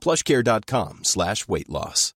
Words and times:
plushcare.com 0.00 1.00
slash 1.04 1.46
weight 1.46 1.68
loss. 1.68 2.14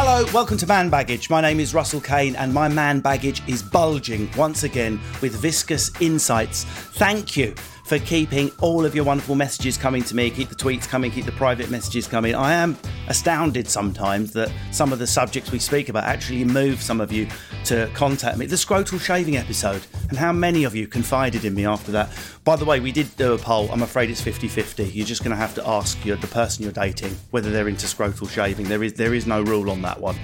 Hello, 0.00 0.24
welcome 0.32 0.56
to 0.56 0.66
Man 0.66 0.90
Baggage. 0.90 1.28
My 1.28 1.40
name 1.40 1.60
is 1.60 1.74
Russell 1.74 2.00
Kane, 2.00 2.34
and 2.36 2.54
my 2.54 2.68
man 2.68 3.00
baggage 3.00 3.42
is 3.48 3.62
bulging 3.62 4.30
once 4.36 4.62
again 4.62 5.00
with 5.20 5.34
viscous 5.34 5.90
insights. 6.00 6.64
Thank 6.64 7.36
you 7.36 7.54
for 7.88 7.98
keeping 7.98 8.50
all 8.60 8.84
of 8.84 8.94
your 8.94 9.02
wonderful 9.02 9.34
messages 9.34 9.78
coming 9.78 10.02
to 10.02 10.14
me. 10.14 10.28
Keep 10.28 10.50
the 10.50 10.54
tweets 10.54 10.86
coming, 10.86 11.10
keep 11.10 11.24
the 11.24 11.32
private 11.32 11.70
messages 11.70 12.06
coming. 12.06 12.34
I 12.34 12.52
am 12.52 12.76
astounded 13.08 13.66
sometimes 13.66 14.34
that 14.34 14.52
some 14.72 14.92
of 14.92 14.98
the 14.98 15.06
subjects 15.06 15.50
we 15.50 15.58
speak 15.58 15.88
about 15.88 16.04
actually 16.04 16.44
move 16.44 16.82
some 16.82 17.00
of 17.00 17.10
you 17.10 17.26
to 17.64 17.90
contact 17.94 18.36
me. 18.36 18.44
The 18.44 18.56
scrotal 18.56 19.00
shaving 19.00 19.38
episode, 19.38 19.86
and 20.10 20.18
how 20.18 20.32
many 20.32 20.64
of 20.64 20.74
you 20.74 20.86
confided 20.86 21.46
in 21.46 21.54
me 21.54 21.64
after 21.64 21.90
that. 21.92 22.10
By 22.44 22.56
the 22.56 22.64
way, 22.64 22.80
we 22.80 22.92
did 22.92 23.14
do 23.16 23.34
a 23.34 23.38
poll. 23.38 23.70
I'm 23.70 23.82
afraid 23.82 24.10
it's 24.10 24.22
50 24.22 24.48
50. 24.48 24.84
You're 24.84 25.06
just 25.06 25.22
going 25.22 25.32
to 25.32 25.36
have 25.36 25.54
to 25.56 25.68
ask 25.68 26.02
your, 26.04 26.16
the 26.16 26.26
person 26.28 26.64
you're 26.64 26.72
dating 26.72 27.14
whether 27.30 27.50
they're 27.50 27.68
into 27.68 27.86
scrotal 27.86 28.28
shaving. 28.28 28.66
There 28.66 28.82
is, 28.82 28.94
there 28.94 29.14
is 29.14 29.26
no 29.26 29.42
rule 29.42 29.70
on 29.70 29.82
that 29.82 30.00
one. 30.00 30.16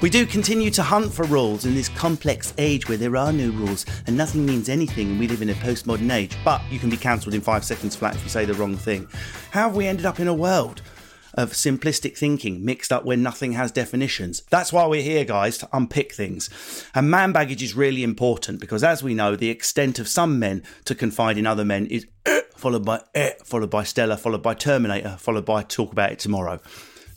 We 0.00 0.10
do 0.10 0.26
continue 0.26 0.70
to 0.70 0.82
hunt 0.82 1.12
for 1.12 1.24
rules 1.24 1.64
in 1.64 1.74
this 1.74 1.88
complex 1.88 2.54
age 2.58 2.88
where 2.88 2.98
there 2.98 3.16
are 3.16 3.32
no 3.32 3.50
rules 3.50 3.84
and 4.06 4.16
nothing 4.16 4.46
means 4.46 4.68
anything, 4.68 5.10
and 5.10 5.18
we 5.18 5.26
live 5.26 5.42
in 5.42 5.50
a 5.50 5.54
postmodern 5.54 6.12
age. 6.12 6.36
But 6.44 6.62
you 6.70 6.78
can 6.78 6.90
be 6.90 6.96
cancelled 7.12 7.34
in 7.34 7.42
five 7.42 7.62
seconds 7.62 7.94
flat 7.94 8.14
if 8.14 8.24
you 8.24 8.30
say 8.30 8.46
the 8.46 8.54
wrong 8.54 8.74
thing. 8.74 9.06
How 9.50 9.68
have 9.68 9.76
we 9.76 9.86
ended 9.86 10.06
up 10.06 10.18
in 10.18 10.28
a 10.28 10.34
world? 10.34 10.80
Of 11.34 11.52
simplistic 11.52 12.16
thinking 12.16 12.62
mixed 12.62 12.92
up 12.92 13.06
where 13.06 13.16
nothing 13.16 13.52
has 13.52 13.72
definitions. 13.72 14.42
That's 14.50 14.70
why 14.70 14.86
we're 14.86 15.02
here, 15.02 15.24
guys, 15.24 15.56
to 15.58 15.68
unpick 15.72 16.12
things. 16.12 16.50
And 16.94 17.10
man 17.10 17.32
baggage 17.32 17.62
is 17.62 17.74
really 17.74 18.02
important 18.02 18.60
because, 18.60 18.84
as 18.84 19.02
we 19.02 19.14
know, 19.14 19.34
the 19.34 19.48
extent 19.48 19.98
of 19.98 20.08
some 20.08 20.38
men 20.38 20.62
to 20.84 20.94
confide 20.94 21.38
in 21.38 21.46
other 21.46 21.64
men 21.64 21.86
is 21.86 22.06
eh, 22.26 22.42
followed 22.54 22.84
by 22.84 23.00
eh, 23.14 23.32
followed 23.44 23.70
by 23.70 23.82
Stella, 23.82 24.18
followed 24.18 24.42
by 24.42 24.52
Terminator, 24.52 25.16
followed 25.18 25.46
by 25.46 25.62
talk 25.62 25.92
about 25.92 26.12
it 26.12 26.18
tomorrow. 26.18 26.60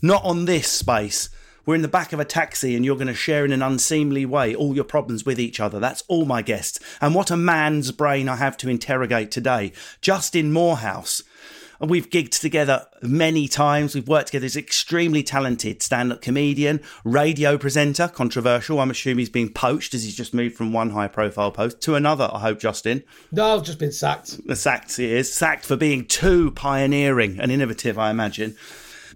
Not 0.00 0.24
on 0.24 0.46
this 0.46 0.68
space. 0.68 1.28
We're 1.66 1.74
in 1.74 1.82
the 1.82 1.88
back 1.88 2.12
of 2.12 2.20
a 2.20 2.24
taxi 2.24 2.76
and 2.76 2.84
you're 2.84 2.94
going 2.94 3.08
to 3.08 3.14
share 3.14 3.44
in 3.44 3.50
an 3.50 3.60
unseemly 3.60 4.24
way 4.24 4.54
all 4.54 4.76
your 4.76 4.84
problems 4.84 5.26
with 5.26 5.40
each 5.40 5.58
other. 5.58 5.80
That's 5.80 6.04
all 6.06 6.24
my 6.24 6.40
guests. 6.40 6.78
And 7.00 7.12
what 7.12 7.32
a 7.32 7.36
man's 7.36 7.90
brain 7.90 8.28
I 8.28 8.36
have 8.36 8.56
to 8.58 8.68
interrogate 8.68 9.32
today. 9.32 9.72
Justin 10.00 10.52
Moorhouse. 10.52 11.24
We've 11.80 12.08
gigged 12.08 12.40
together 12.40 12.86
many 13.02 13.48
times. 13.48 13.94
We've 13.94 14.08
worked 14.08 14.28
together. 14.28 14.44
He's 14.44 14.56
an 14.56 14.62
extremely 14.62 15.22
talented 15.22 15.82
stand 15.82 16.12
up 16.12 16.22
comedian, 16.22 16.80
radio 17.04 17.58
presenter, 17.58 18.08
controversial. 18.08 18.80
I'm 18.80 18.90
assuming 18.90 19.18
he's 19.18 19.28
being 19.28 19.52
poached 19.52 19.92
as 19.92 20.04
he's 20.04 20.16
just 20.16 20.32
moved 20.32 20.56
from 20.56 20.72
one 20.72 20.90
high 20.90 21.08
profile 21.08 21.50
post 21.50 21.82
to 21.82 21.94
another, 21.94 22.30
I 22.32 22.38
hope, 22.38 22.60
Justin. 22.60 23.02
No, 23.30 23.56
I've 23.56 23.64
just 23.64 23.78
been 23.78 23.92
sacked. 23.92 24.38
Sacked 24.54 24.96
he 24.96 25.12
is. 25.12 25.34
Sacked 25.34 25.66
for 25.66 25.76
being 25.76 26.06
too 26.06 26.52
pioneering 26.52 27.38
and 27.38 27.52
innovative, 27.52 27.98
I 27.98 28.10
imagine 28.10 28.56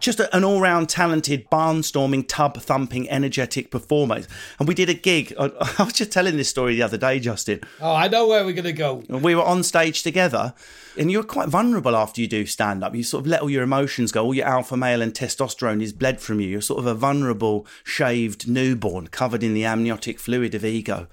just 0.00 0.20
an 0.20 0.44
all 0.44 0.60
round 0.60 0.88
talented, 0.88 1.48
barnstorming, 1.50 2.26
tub 2.26 2.56
thumping, 2.56 3.08
energetic 3.08 3.70
performer. 3.70 4.22
And 4.58 4.66
we 4.66 4.74
did 4.74 4.88
a 4.88 4.94
gig. 4.94 5.32
I, 5.38 5.44
I 5.78 5.84
was 5.84 5.92
just 5.92 6.10
telling 6.10 6.36
this 6.36 6.48
story 6.48 6.74
the 6.74 6.82
other 6.82 6.96
day, 6.96 7.20
Justin. 7.20 7.60
Oh, 7.80 7.94
I 7.94 8.08
know 8.08 8.26
where 8.26 8.44
we're 8.44 8.54
going 8.54 8.64
to 8.64 8.72
go. 8.72 9.04
We 9.08 9.34
were 9.34 9.44
on 9.44 9.62
stage 9.62 10.02
together, 10.02 10.54
and 10.98 11.10
you're 11.10 11.22
quite 11.22 11.48
vulnerable 11.48 11.94
after 11.94 12.20
you 12.20 12.26
do 12.26 12.46
stand 12.46 12.82
up. 12.82 12.94
You 12.94 13.02
sort 13.02 13.22
of 13.22 13.26
let 13.28 13.42
all 13.42 13.50
your 13.50 13.62
emotions 13.62 14.10
go, 14.12 14.24
all 14.24 14.34
your 14.34 14.46
alpha 14.46 14.76
male 14.76 15.02
and 15.02 15.12
testosterone 15.12 15.82
is 15.82 15.92
bled 15.92 16.20
from 16.20 16.40
you. 16.40 16.48
You're 16.48 16.60
sort 16.60 16.80
of 16.80 16.86
a 16.86 16.94
vulnerable, 16.94 17.66
shaved 17.84 18.48
newborn 18.48 19.08
covered 19.08 19.42
in 19.42 19.54
the 19.54 19.64
amniotic 19.64 20.18
fluid 20.18 20.54
of 20.54 20.64
ego. 20.64 21.06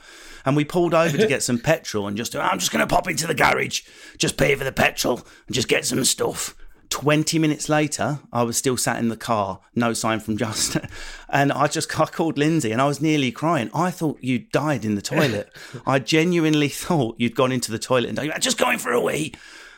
And 0.45 0.55
we 0.55 0.63
pulled 0.63 0.93
over 0.93 1.17
to 1.17 1.27
get 1.27 1.43
some 1.43 1.59
petrol 1.59 2.07
and 2.07 2.15
just, 2.15 2.35
I'm 2.35 2.59
just 2.59 2.71
going 2.71 2.85
to 2.85 2.93
pop 2.93 3.09
into 3.09 3.27
the 3.27 3.33
garage, 3.33 3.81
just 4.17 4.37
pay 4.37 4.55
for 4.55 4.63
the 4.63 4.71
petrol 4.71 5.21
and 5.45 5.53
just 5.53 5.67
get 5.67 5.85
some 5.85 6.05
stuff. 6.05 6.55
20 6.89 7.37
minutes 7.39 7.69
later, 7.69 8.19
I 8.31 8.43
was 8.43 8.57
still 8.57 8.77
sat 8.77 8.99
in 8.99 9.09
the 9.09 9.17
car, 9.17 9.59
no 9.75 9.93
sign 9.93 10.19
from 10.19 10.37
Justin. 10.43 10.87
And 11.29 11.51
I 11.51 11.67
just 11.67 11.99
I 11.99 12.05
called 12.05 12.37
Lindsay 12.37 12.71
and 12.71 12.81
I 12.81 12.87
was 12.87 13.01
nearly 13.01 13.31
crying. 13.31 13.69
I 13.73 13.91
thought 13.91 14.17
you 14.21 14.39
died 14.39 14.85
in 14.85 14.95
the 14.95 15.01
toilet. 15.01 15.51
I 15.85 15.99
genuinely 15.99 16.69
thought 16.69 17.15
you'd 17.19 17.35
gone 17.35 17.51
into 17.51 17.71
the 17.71 17.79
toilet 17.79 18.07
and 18.09 18.17
died. 18.17 18.41
just 18.41 18.57
going 18.57 18.79
for 18.79 18.91
a 18.91 19.01
wee. 19.01 19.33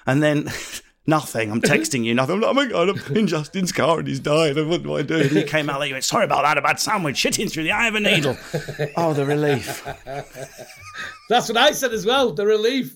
And 0.06 0.22
then 0.22 0.50
nothing. 1.08 1.52
I'm 1.52 1.62
texting 1.62 2.04
you 2.04 2.14
nothing. 2.14 2.36
I'm 2.36 2.42
like, 2.42 2.50
oh 2.50 2.54
my 2.54 2.66
God, 2.68 2.90
I'm 2.90 3.16
in 3.18 3.28
Justin's 3.28 3.72
car 3.72 4.00
and 4.00 4.08
he's 4.08 4.20
died. 4.20 4.56
What 4.58 4.84
do 4.84 4.96
I 4.96 5.02
do? 5.02 5.20
And 5.20 5.32
you 5.32 5.44
came 5.44 5.70
out 5.70 5.80
like, 5.80 5.90
you 5.90 5.96
went, 5.96 6.04
sorry 6.04 6.26
about 6.26 6.44
that, 6.44 6.58
a 6.58 6.62
bad 6.62 6.80
sandwich, 6.80 7.16
shitting 7.16 7.52
through 7.52 7.64
the 7.64 7.72
eye 7.72 7.88
of 7.88 7.96
a 7.96 8.00
needle. 8.00 8.38
oh, 8.96 9.14
the 9.14 9.26
relief. 9.26 9.84
That's 11.30 11.48
what 11.48 11.58
I 11.58 11.72
said 11.72 11.94
as 11.94 12.06
well, 12.06 12.32
the 12.34 12.46
relief. 12.46 12.96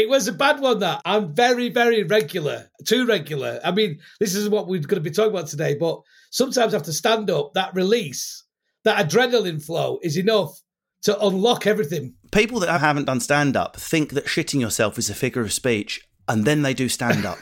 It 0.00 0.08
was 0.08 0.26
a 0.28 0.32
bad 0.32 0.60
one, 0.60 0.78
that. 0.78 1.02
I'm 1.04 1.34
very, 1.34 1.68
very 1.68 2.04
regular, 2.04 2.70
too 2.86 3.04
regular. 3.04 3.60
I 3.62 3.70
mean, 3.70 3.98
this 4.18 4.34
is 4.34 4.48
what 4.48 4.66
we're 4.66 4.80
going 4.80 5.02
to 5.02 5.10
be 5.10 5.10
talking 5.10 5.32
about 5.32 5.48
today, 5.48 5.74
but 5.74 6.00
sometimes 6.30 6.72
after 6.72 6.90
stand 6.90 7.28
up, 7.28 7.52
that 7.52 7.74
release, 7.74 8.44
that 8.84 9.06
adrenaline 9.06 9.62
flow 9.62 9.98
is 10.02 10.16
enough 10.16 10.58
to 11.02 11.20
unlock 11.20 11.66
everything. 11.66 12.14
People 12.32 12.60
that 12.60 12.80
haven't 12.80 13.04
done 13.04 13.20
stand 13.20 13.58
up 13.58 13.76
think 13.76 14.14
that 14.14 14.24
shitting 14.24 14.58
yourself 14.58 14.96
is 14.96 15.10
a 15.10 15.14
figure 15.14 15.42
of 15.42 15.52
speech 15.52 16.00
and 16.30 16.44
then 16.44 16.62
they 16.62 16.72
do 16.72 16.88
stand 16.88 17.26
up. 17.26 17.38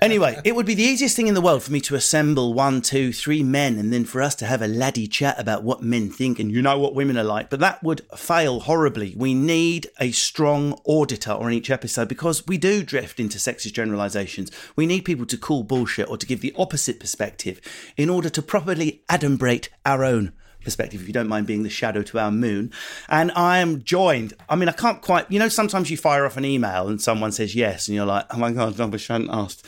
anyway, 0.00 0.40
it 0.44 0.54
would 0.54 0.66
be 0.66 0.74
the 0.74 0.82
easiest 0.82 1.14
thing 1.14 1.26
in 1.26 1.34
the 1.34 1.40
world 1.40 1.62
for 1.62 1.72
me 1.72 1.80
to 1.82 1.94
assemble 1.94 2.54
one, 2.54 2.80
two, 2.80 3.12
three 3.12 3.42
men 3.42 3.78
and 3.78 3.92
then 3.92 4.04
for 4.04 4.22
us 4.22 4.34
to 4.34 4.46
have 4.46 4.62
a 4.62 4.66
laddie 4.66 5.06
chat 5.06 5.38
about 5.38 5.62
what 5.62 5.82
men 5.82 6.10
think 6.10 6.38
and 6.38 6.50
you 6.50 6.62
know 6.62 6.78
what 6.78 6.94
women 6.94 7.18
are 7.18 7.24
like. 7.24 7.50
But 7.50 7.60
that 7.60 7.82
would 7.82 8.02
fail 8.16 8.60
horribly. 8.60 9.14
We 9.16 9.34
need 9.34 9.88
a 10.00 10.10
strong 10.10 10.78
auditor 10.84 11.32
on 11.32 11.52
each 11.52 11.70
episode 11.70 12.08
because 12.08 12.46
we 12.46 12.58
do 12.58 12.82
drift 12.82 13.20
into 13.20 13.38
sexist 13.38 13.74
generalizations. 13.74 14.50
We 14.74 14.86
need 14.86 15.04
people 15.04 15.26
to 15.26 15.36
call 15.36 15.62
bullshit 15.62 16.08
or 16.08 16.16
to 16.16 16.26
give 16.26 16.40
the 16.40 16.54
opposite 16.56 16.98
perspective 16.98 17.60
in 17.96 18.08
order 18.08 18.30
to 18.30 18.42
properly 18.42 19.02
adumbrate 19.10 19.68
our 19.84 20.02
own 20.02 20.32
perspective, 20.62 21.00
if 21.00 21.06
you 21.06 21.12
don't 21.12 21.28
mind 21.28 21.46
being 21.46 21.62
the 21.62 21.70
shadow 21.70 22.02
to 22.02 22.18
our 22.18 22.30
moon. 22.30 22.72
And 23.08 23.32
I 23.32 23.58
am 23.58 23.82
joined. 23.82 24.34
I 24.48 24.56
mean, 24.56 24.68
I 24.68 24.72
can't 24.72 25.00
quite, 25.00 25.30
you 25.30 25.38
know, 25.38 25.48
sometimes 25.48 25.90
you 25.90 25.96
fire 25.96 26.26
off 26.26 26.36
an 26.36 26.44
email 26.44 26.88
and 26.88 27.00
someone 27.00 27.32
says 27.32 27.54
yes, 27.54 27.88
and 27.88 27.94
you're 27.94 28.06
like, 28.06 28.26
oh 28.30 28.38
my 28.38 28.52
God, 28.52 28.80
I 28.80 28.84
hadn't 28.84 29.30
asked. 29.30 29.66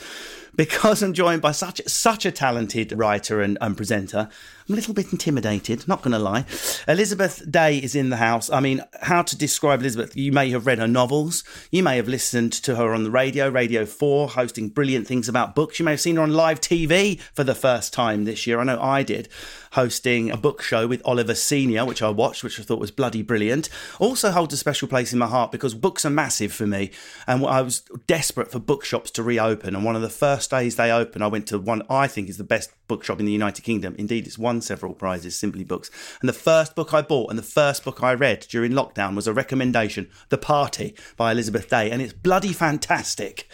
Because 0.55 1.03
I'm 1.03 1.15
joined 1.15 1.41
by 1.41 1.53
such 1.53 1.81
such 1.87 2.27
a 2.27 2.31
talented 2.31 2.93
writer 2.93 3.41
and, 3.41 3.57
and 3.63 3.75
presenter, 3.75 4.29
I'm 4.69 4.75
a 4.75 4.77
little 4.77 4.95
bit 4.95 5.13
intimidated, 5.13 5.89
not 5.89 6.03
going 6.03 6.13
to 6.13 6.19
lie. 6.19 6.45
Elizabeth 6.87 7.51
Day 7.51 7.79
is 7.79 7.95
in 7.97 8.11
the 8.11 8.17
house. 8.17 8.49
I 8.49 8.61
mean, 8.61 8.83
how 9.03 9.23
to 9.23 9.37
describe 9.37 9.81
Elizabeth? 9.81 10.17
You 10.17 10.31
may 10.31 10.51
have 10.51 10.67
read 10.67 10.79
her 10.79 10.87
novels. 10.87 11.43
You 11.71 11.83
may 11.83 11.97
have 11.97 12.07
listened 12.07 12.53
to 12.53 12.77
her 12.77 12.95
on 12.95 13.03
the 13.03 13.11
radio, 13.11 13.49
Radio 13.49 13.85
4, 13.85 14.29
hosting 14.29 14.69
brilliant 14.69 15.09
things 15.09 15.29
about 15.29 15.57
books. 15.57 15.79
You 15.79 15.85
may 15.85 15.93
have 15.93 16.01
seen 16.01 16.17
her 16.17 16.23
on 16.23 16.33
live 16.33 16.61
TV 16.61 17.21
for 17.35 17.43
the 17.43 17.57
first 17.57 17.93
time 17.93 18.25
this 18.25 18.47
year. 18.47 18.61
I 18.61 18.65
know 18.65 18.81
I 18.81 19.03
did, 19.03 19.29
hosting 19.73 20.31
a 20.31 20.37
book 20.37 20.63
show 20.63 20.87
with 20.87 21.03
Oliver 21.05 21.35
Senior, 21.35 21.85
which 21.85 22.03
I 22.03 22.11
watched, 22.11 22.45
which 22.45 22.61
I 22.61 22.63
thought 22.63 22.79
was 22.79 22.93
bloody 22.93 23.23
brilliant. 23.23 23.69
Also 23.99 24.31
holds 24.31 24.55
a 24.55 24.59
special 24.59 24.87
place 24.87 25.13
in 25.13 25.19
my 25.19 25.27
heart 25.27 25.51
because 25.51 25.75
books 25.75 26.05
are 26.05 26.11
massive 26.11 26.53
for 26.53 26.67
me. 26.67 26.93
And 27.27 27.45
I 27.45 27.63
was 27.63 27.81
desperate 28.07 28.53
for 28.53 28.61
bookshops 28.61 29.11
to 29.13 29.23
reopen. 29.23 29.75
And 29.75 29.85
one 29.85 29.97
of 29.97 30.03
the 30.03 30.09
first 30.09 30.51
days 30.51 30.77
they 30.77 30.93
opened, 30.93 31.25
I 31.25 31.29
went 31.29 31.49
to 31.49 31.59
one 31.59 31.83
I 31.91 32.07
think 32.07 32.29
is 32.29 32.39
the 32.39 32.45
best 32.45 32.71
bookshop 32.93 33.19
in 33.21 33.25
the 33.25 33.33
United 33.33 33.63
Kingdom. 33.63 33.95
Indeed, 33.99 34.27
it's 34.27 34.37
won 34.37 34.61
several 34.61 34.93
prizes, 34.93 35.39
Simply 35.39 35.65
Books. 35.65 35.91
And 36.21 36.29
the 36.29 36.35
first 36.35 36.75
book 36.75 36.93
I 36.93 37.01
bought 37.01 37.31
and 37.31 37.39
the 37.39 37.43
first 37.43 37.85
book 37.85 38.03
I 38.03 38.13
read 38.13 38.47
during 38.51 38.73
lockdown 38.73 39.17
was 39.17 39.27
a 39.27 39.33
recommendation, 39.33 40.11
The 40.29 40.37
Party 40.37 40.95
by 41.17 41.33
Elizabeth 41.33 41.71
Day, 41.71 41.91
and 41.91 42.03
it's 42.03 42.13
bloody 42.13 42.53
fantastic. 42.53 43.49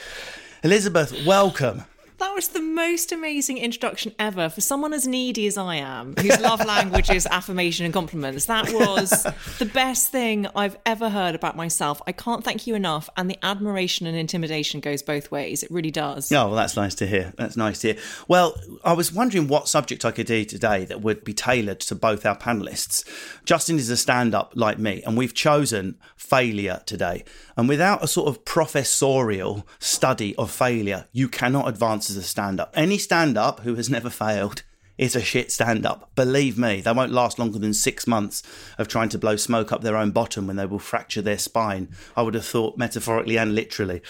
Elizabeth, 0.64 1.24
welcome. 1.24 1.84
That 2.18 2.34
was 2.34 2.48
the 2.48 2.60
most 2.60 3.12
amazing 3.12 3.58
introduction 3.58 4.12
ever 4.18 4.48
for 4.48 4.60
someone 4.60 4.92
as 4.92 5.06
needy 5.06 5.46
as 5.46 5.56
I 5.56 5.76
am, 5.76 6.16
whose 6.16 6.40
love 6.40 6.64
language 6.66 7.10
is 7.10 7.26
affirmation 7.26 7.84
and 7.84 7.94
compliments. 7.94 8.46
That 8.46 8.72
was 8.72 9.24
the 9.60 9.66
best 9.66 10.08
thing 10.08 10.48
I've 10.56 10.76
ever 10.84 11.10
heard 11.10 11.36
about 11.36 11.56
myself. 11.56 12.02
I 12.08 12.12
can't 12.12 12.42
thank 12.42 12.66
you 12.66 12.74
enough. 12.74 13.08
And 13.16 13.30
the 13.30 13.38
admiration 13.44 14.08
and 14.08 14.16
intimidation 14.16 14.80
goes 14.80 15.00
both 15.00 15.30
ways. 15.30 15.62
It 15.62 15.70
really 15.70 15.92
does. 15.92 16.32
Oh, 16.32 16.48
well, 16.48 16.56
that's 16.56 16.74
nice 16.74 16.96
to 16.96 17.06
hear. 17.06 17.32
That's 17.36 17.56
nice 17.56 17.78
to 17.82 17.92
hear. 17.92 18.02
Well, 18.26 18.60
I 18.84 18.94
was 18.94 19.12
wondering 19.12 19.46
what 19.46 19.68
subject 19.68 20.04
I 20.04 20.10
could 20.10 20.26
do 20.26 20.44
today 20.44 20.86
that 20.86 21.00
would 21.00 21.22
be 21.22 21.34
tailored 21.34 21.78
to 21.80 21.94
both 21.94 22.26
our 22.26 22.36
panelists. 22.36 23.04
Justin 23.44 23.76
is 23.76 23.90
a 23.90 23.96
stand 23.96 24.34
up 24.34 24.54
like 24.56 24.80
me, 24.80 25.04
and 25.06 25.16
we've 25.16 25.34
chosen 25.34 25.96
failure 26.16 26.82
today. 26.84 27.22
And 27.56 27.68
without 27.68 28.02
a 28.02 28.08
sort 28.08 28.26
of 28.26 28.44
professorial 28.44 29.64
study 29.78 30.34
of 30.34 30.50
failure, 30.50 31.06
you 31.12 31.28
cannot 31.28 31.68
advance 31.68 32.07
as 32.10 32.16
a 32.16 32.22
stand 32.22 32.60
up. 32.60 32.72
Any 32.74 32.98
stand 32.98 33.36
up 33.36 33.60
who 33.60 33.74
has 33.76 33.88
never 33.90 34.10
failed 34.10 34.62
is 34.98 35.14
a 35.14 35.22
shit 35.22 35.52
stand 35.52 35.86
up. 35.86 36.10
Believe 36.16 36.58
me, 36.58 36.80
they 36.80 36.92
won't 36.92 37.12
last 37.12 37.38
longer 37.38 37.58
than 37.58 37.72
six 37.72 38.06
months 38.06 38.42
of 38.76 38.88
trying 38.88 39.08
to 39.10 39.18
blow 39.18 39.36
smoke 39.36 39.72
up 39.72 39.80
their 39.80 39.96
own 39.96 40.10
bottom 40.10 40.46
when 40.46 40.56
they 40.56 40.66
will 40.66 40.80
fracture 40.80 41.22
their 41.22 41.38
spine. 41.38 41.88
I 42.16 42.22
would 42.22 42.34
have 42.34 42.44
thought 42.44 42.76
metaphorically 42.76 43.38
and 43.38 43.54
literally. 43.54 44.02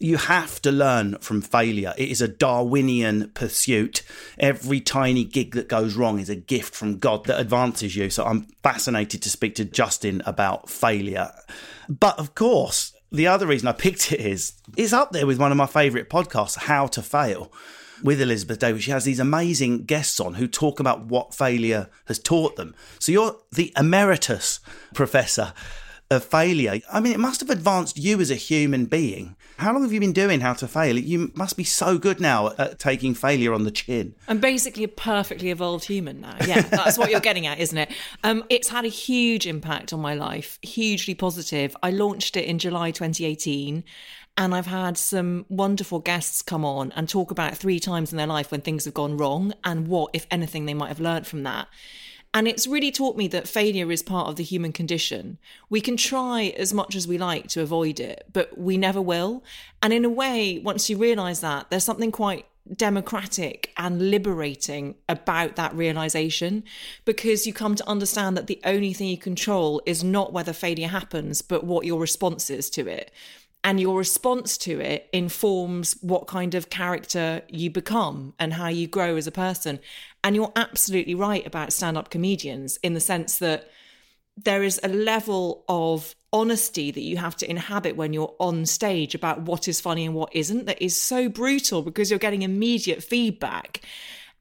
You 0.00 0.16
have 0.16 0.60
to 0.62 0.72
learn 0.72 1.16
from 1.18 1.40
failure. 1.40 1.94
It 1.96 2.08
is 2.08 2.20
a 2.20 2.28
Darwinian 2.28 3.30
pursuit. 3.34 4.02
Every 4.38 4.80
tiny 4.80 5.24
gig 5.24 5.54
that 5.54 5.68
goes 5.68 5.94
wrong 5.94 6.18
is 6.18 6.28
a 6.28 6.36
gift 6.36 6.74
from 6.74 6.98
God 6.98 7.24
that 7.26 7.40
advances 7.40 7.94
you. 7.94 8.10
So 8.10 8.24
I'm 8.24 8.48
fascinated 8.64 9.22
to 9.22 9.30
speak 9.30 9.54
to 9.54 9.64
Justin 9.64 10.22
about 10.26 10.68
failure. 10.68 11.30
But 11.88 12.18
of 12.18 12.34
course, 12.34 12.92
the 13.12 13.26
other 13.26 13.46
reason 13.46 13.68
I 13.68 13.72
picked 13.72 14.12
it 14.12 14.20
is 14.20 14.54
it's 14.76 14.92
up 14.92 15.12
there 15.12 15.26
with 15.26 15.38
one 15.38 15.52
of 15.52 15.58
my 15.58 15.66
favourite 15.66 16.08
podcasts, 16.08 16.56
How 16.56 16.86
to 16.88 17.02
Fail, 17.02 17.52
with 18.02 18.20
Elizabeth 18.20 18.58
Davis. 18.58 18.82
She 18.82 18.90
has 18.90 19.04
these 19.04 19.20
amazing 19.20 19.84
guests 19.84 20.18
on 20.18 20.34
who 20.34 20.48
talk 20.48 20.80
about 20.80 21.06
what 21.06 21.34
failure 21.34 21.88
has 22.06 22.18
taught 22.18 22.56
them. 22.56 22.74
So 22.98 23.12
you're 23.12 23.36
the 23.52 23.72
emeritus 23.76 24.60
professor 24.94 25.52
of 26.12 26.24
failure. 26.24 26.80
I 26.92 27.00
mean, 27.00 27.12
it 27.12 27.20
must 27.20 27.40
have 27.40 27.50
advanced 27.50 27.98
you 27.98 28.20
as 28.20 28.30
a 28.30 28.36
human 28.36 28.86
being. 28.86 29.36
How 29.58 29.72
long 29.72 29.82
have 29.82 29.92
you 29.92 30.00
been 30.00 30.12
doing 30.12 30.40
How 30.40 30.54
to 30.54 30.66
Fail? 30.66 30.98
You 30.98 31.30
must 31.34 31.56
be 31.56 31.64
so 31.64 31.98
good 31.98 32.20
now 32.20 32.52
at 32.58 32.78
taking 32.78 33.14
failure 33.14 33.52
on 33.52 33.64
the 33.64 33.70
chin. 33.70 34.14
I'm 34.28 34.40
basically 34.40 34.84
a 34.84 34.88
perfectly 34.88 35.50
evolved 35.50 35.84
human 35.84 36.20
now. 36.20 36.36
Yeah, 36.46 36.62
that's 36.62 36.98
what 36.98 37.10
you're 37.10 37.20
getting 37.20 37.46
at, 37.46 37.58
isn't 37.60 37.78
it? 37.78 37.90
Um, 38.24 38.44
it's 38.50 38.68
had 38.68 38.84
a 38.84 38.88
huge 38.88 39.46
impact 39.46 39.92
on 39.92 40.00
my 40.00 40.14
life, 40.14 40.58
hugely 40.62 41.14
positive. 41.14 41.76
I 41.82 41.90
launched 41.90 42.36
it 42.36 42.44
in 42.44 42.58
July 42.58 42.90
2018. 42.90 43.84
And 44.38 44.54
I've 44.54 44.66
had 44.66 44.96
some 44.96 45.44
wonderful 45.50 45.98
guests 45.98 46.40
come 46.40 46.64
on 46.64 46.90
and 46.92 47.06
talk 47.06 47.30
about 47.30 47.54
three 47.54 47.78
times 47.78 48.12
in 48.12 48.16
their 48.16 48.26
life 48.26 48.50
when 48.50 48.62
things 48.62 48.86
have 48.86 48.94
gone 48.94 49.18
wrong 49.18 49.52
and 49.62 49.86
what, 49.88 50.10
if 50.14 50.26
anything, 50.30 50.64
they 50.64 50.72
might 50.72 50.88
have 50.88 51.00
learned 51.00 51.26
from 51.26 51.42
that. 51.42 51.68
And 52.34 52.48
it's 52.48 52.66
really 52.66 52.90
taught 52.90 53.16
me 53.16 53.28
that 53.28 53.46
failure 53.46 53.92
is 53.92 54.02
part 54.02 54.28
of 54.28 54.36
the 54.36 54.42
human 54.42 54.72
condition. 54.72 55.38
We 55.68 55.82
can 55.82 55.98
try 55.98 56.54
as 56.56 56.72
much 56.72 56.94
as 56.94 57.06
we 57.06 57.18
like 57.18 57.48
to 57.48 57.60
avoid 57.60 58.00
it, 58.00 58.26
but 58.32 58.56
we 58.56 58.78
never 58.78 59.02
will. 59.02 59.44
And 59.82 59.92
in 59.92 60.04
a 60.04 60.10
way, 60.10 60.58
once 60.58 60.88
you 60.88 60.96
realize 60.96 61.40
that, 61.40 61.68
there's 61.68 61.84
something 61.84 62.10
quite 62.10 62.46
democratic 62.76 63.72
and 63.76 64.10
liberating 64.10 64.94
about 65.08 65.56
that 65.56 65.74
realization 65.74 66.62
because 67.04 67.46
you 67.46 67.52
come 67.52 67.74
to 67.74 67.88
understand 67.88 68.36
that 68.36 68.46
the 68.46 68.60
only 68.64 68.92
thing 68.92 69.08
you 69.08 69.18
control 69.18 69.82
is 69.84 70.04
not 70.04 70.32
whether 70.32 70.52
failure 70.52 70.88
happens, 70.88 71.42
but 71.42 71.64
what 71.64 71.84
your 71.84 72.00
response 72.00 72.48
is 72.48 72.70
to 72.70 72.86
it 72.86 73.10
and 73.64 73.80
your 73.80 73.96
response 73.96 74.58
to 74.58 74.80
it 74.80 75.08
informs 75.12 75.96
what 76.00 76.26
kind 76.26 76.54
of 76.54 76.68
character 76.68 77.42
you 77.48 77.70
become 77.70 78.34
and 78.38 78.52
how 78.54 78.68
you 78.68 78.88
grow 78.88 79.16
as 79.16 79.26
a 79.26 79.32
person. 79.32 79.78
And 80.24 80.34
you're 80.34 80.52
absolutely 80.56 81.14
right 81.14 81.46
about 81.46 81.72
stand 81.72 81.96
up 81.96 82.10
comedians 82.10 82.76
in 82.82 82.94
the 82.94 83.00
sense 83.00 83.38
that 83.38 83.70
there 84.36 84.62
is 84.62 84.80
a 84.82 84.88
level 84.88 85.64
of 85.68 86.14
honesty 86.32 86.90
that 86.90 87.02
you 87.02 87.18
have 87.18 87.36
to 87.36 87.50
inhabit 87.50 87.96
when 87.96 88.12
you're 88.12 88.34
on 88.38 88.64
stage 88.64 89.14
about 89.14 89.42
what 89.42 89.68
is 89.68 89.80
funny 89.80 90.06
and 90.06 90.14
what 90.14 90.34
isn't 90.34 90.64
that 90.64 90.82
is 90.82 91.00
so 91.00 91.28
brutal 91.28 91.82
because 91.82 92.10
you're 92.10 92.18
getting 92.18 92.42
immediate 92.42 93.04
feedback. 93.04 93.82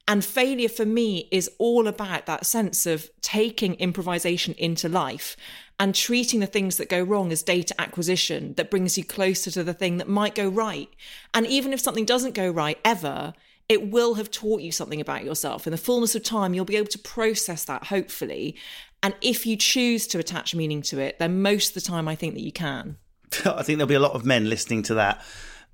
And 0.08 0.26
failure 0.26 0.70
for 0.70 0.86
me 0.86 1.28
is 1.32 1.50
all 1.58 1.88
about 1.88 2.26
that 2.26 2.46
sense 2.46 2.86
of 2.86 3.10
taking 3.22 3.76
improvisation 3.76 4.54
into 4.58 4.90
life 4.90 5.38
and 5.80 5.96
treating 5.96 6.40
the 6.40 6.48
things 6.48 6.78
that 6.78 6.90
go 6.90 7.02
wrong 7.02 7.32
as 7.32 7.44
data 7.44 7.74
acquisition 7.80 8.54
that 8.54 8.70
brings 8.70 8.98
you 8.98 9.04
closer 9.04 9.50
to 9.52 9.64
the 9.64 9.74
thing 9.74 9.98
that 9.98 10.08
might 10.08 10.36
go 10.36 10.48
right. 10.48 10.90
And 11.34 11.46
even 11.48 11.74
if 11.74 11.80
something 11.80 12.06
doesn't 12.06 12.36
go 12.36 12.50
right 12.50 12.78
ever, 12.84 13.34
it 13.70 13.90
will 13.90 14.16
have 14.16 14.30
taught 14.30 14.62
you 14.62 14.72
something 14.72 15.00
about 15.00 15.24
yourself. 15.24 15.66
In 15.66 15.72
the 15.72 15.78
fullness 15.78 16.14
of 16.14 16.24
time, 16.24 16.54
you'll 16.54 16.66
be 16.66 16.76
able 16.76 16.90
to 16.90 17.00
process 17.00 17.64
that, 17.66 17.86
hopefully. 17.86 18.56
And 19.02 19.16
if 19.22 19.46
you 19.46 19.56
choose 19.56 20.08
to 20.08 20.20
attach 20.20 20.54
meaning 20.54 20.82
to 20.84 21.00
it, 21.00 21.20
then 21.20 21.42
most 21.42 21.70
of 21.70 21.74
the 21.76 21.82
time, 21.90 22.08
I 22.08 22.16
think 22.16 22.34
that 22.34 22.42
you 22.42 22.52
can. 22.52 22.98
I 23.46 23.64
think 23.64 23.78
there'll 23.78 23.88
be 23.88 23.96
a 23.96 24.00
lot 24.00 24.12
of 24.12 24.26
men 24.26 24.50
listening 24.50 24.84
to 24.84 24.96
that 24.96 25.24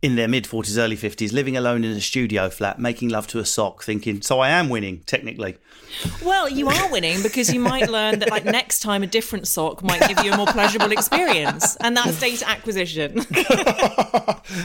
in 0.02 0.16
their 0.16 0.28
mid 0.28 0.46
40s, 0.46 0.78
early 0.78 0.96
50s, 0.96 1.34
living 1.34 1.58
alone 1.58 1.84
in 1.84 1.92
a 1.92 2.02
studio 2.02 2.50
flat, 2.50 2.80
making 2.80 3.10
love 3.10 3.26
to 3.28 3.40
a 3.40 3.46
sock, 3.46 3.84
thinking, 3.84 4.22
so 4.22 4.40
I 4.40 4.50
am 4.50 4.70
winning, 4.70 5.02
technically. 5.06 5.58
Well, 6.24 6.48
you 6.48 6.70
are 6.70 6.92
winning 6.92 7.24
because 7.24 7.52
you 7.52 7.60
might 7.60 7.90
learn 7.90 8.20
that, 8.20 8.30
like, 8.30 8.46
next 8.46 8.82
time 8.82 9.02
a 9.02 9.08
different 9.08 9.48
sock 9.48 9.84
might 9.84 10.08
give 10.08 10.24
you 10.24 10.34
a 10.34 10.38
more 10.38 10.46
pleasurable 10.46 10.92
experience. 10.92 11.76
And 11.78 11.98
that's 11.98 12.20
data 12.20 12.48
acquisition. 12.48 13.20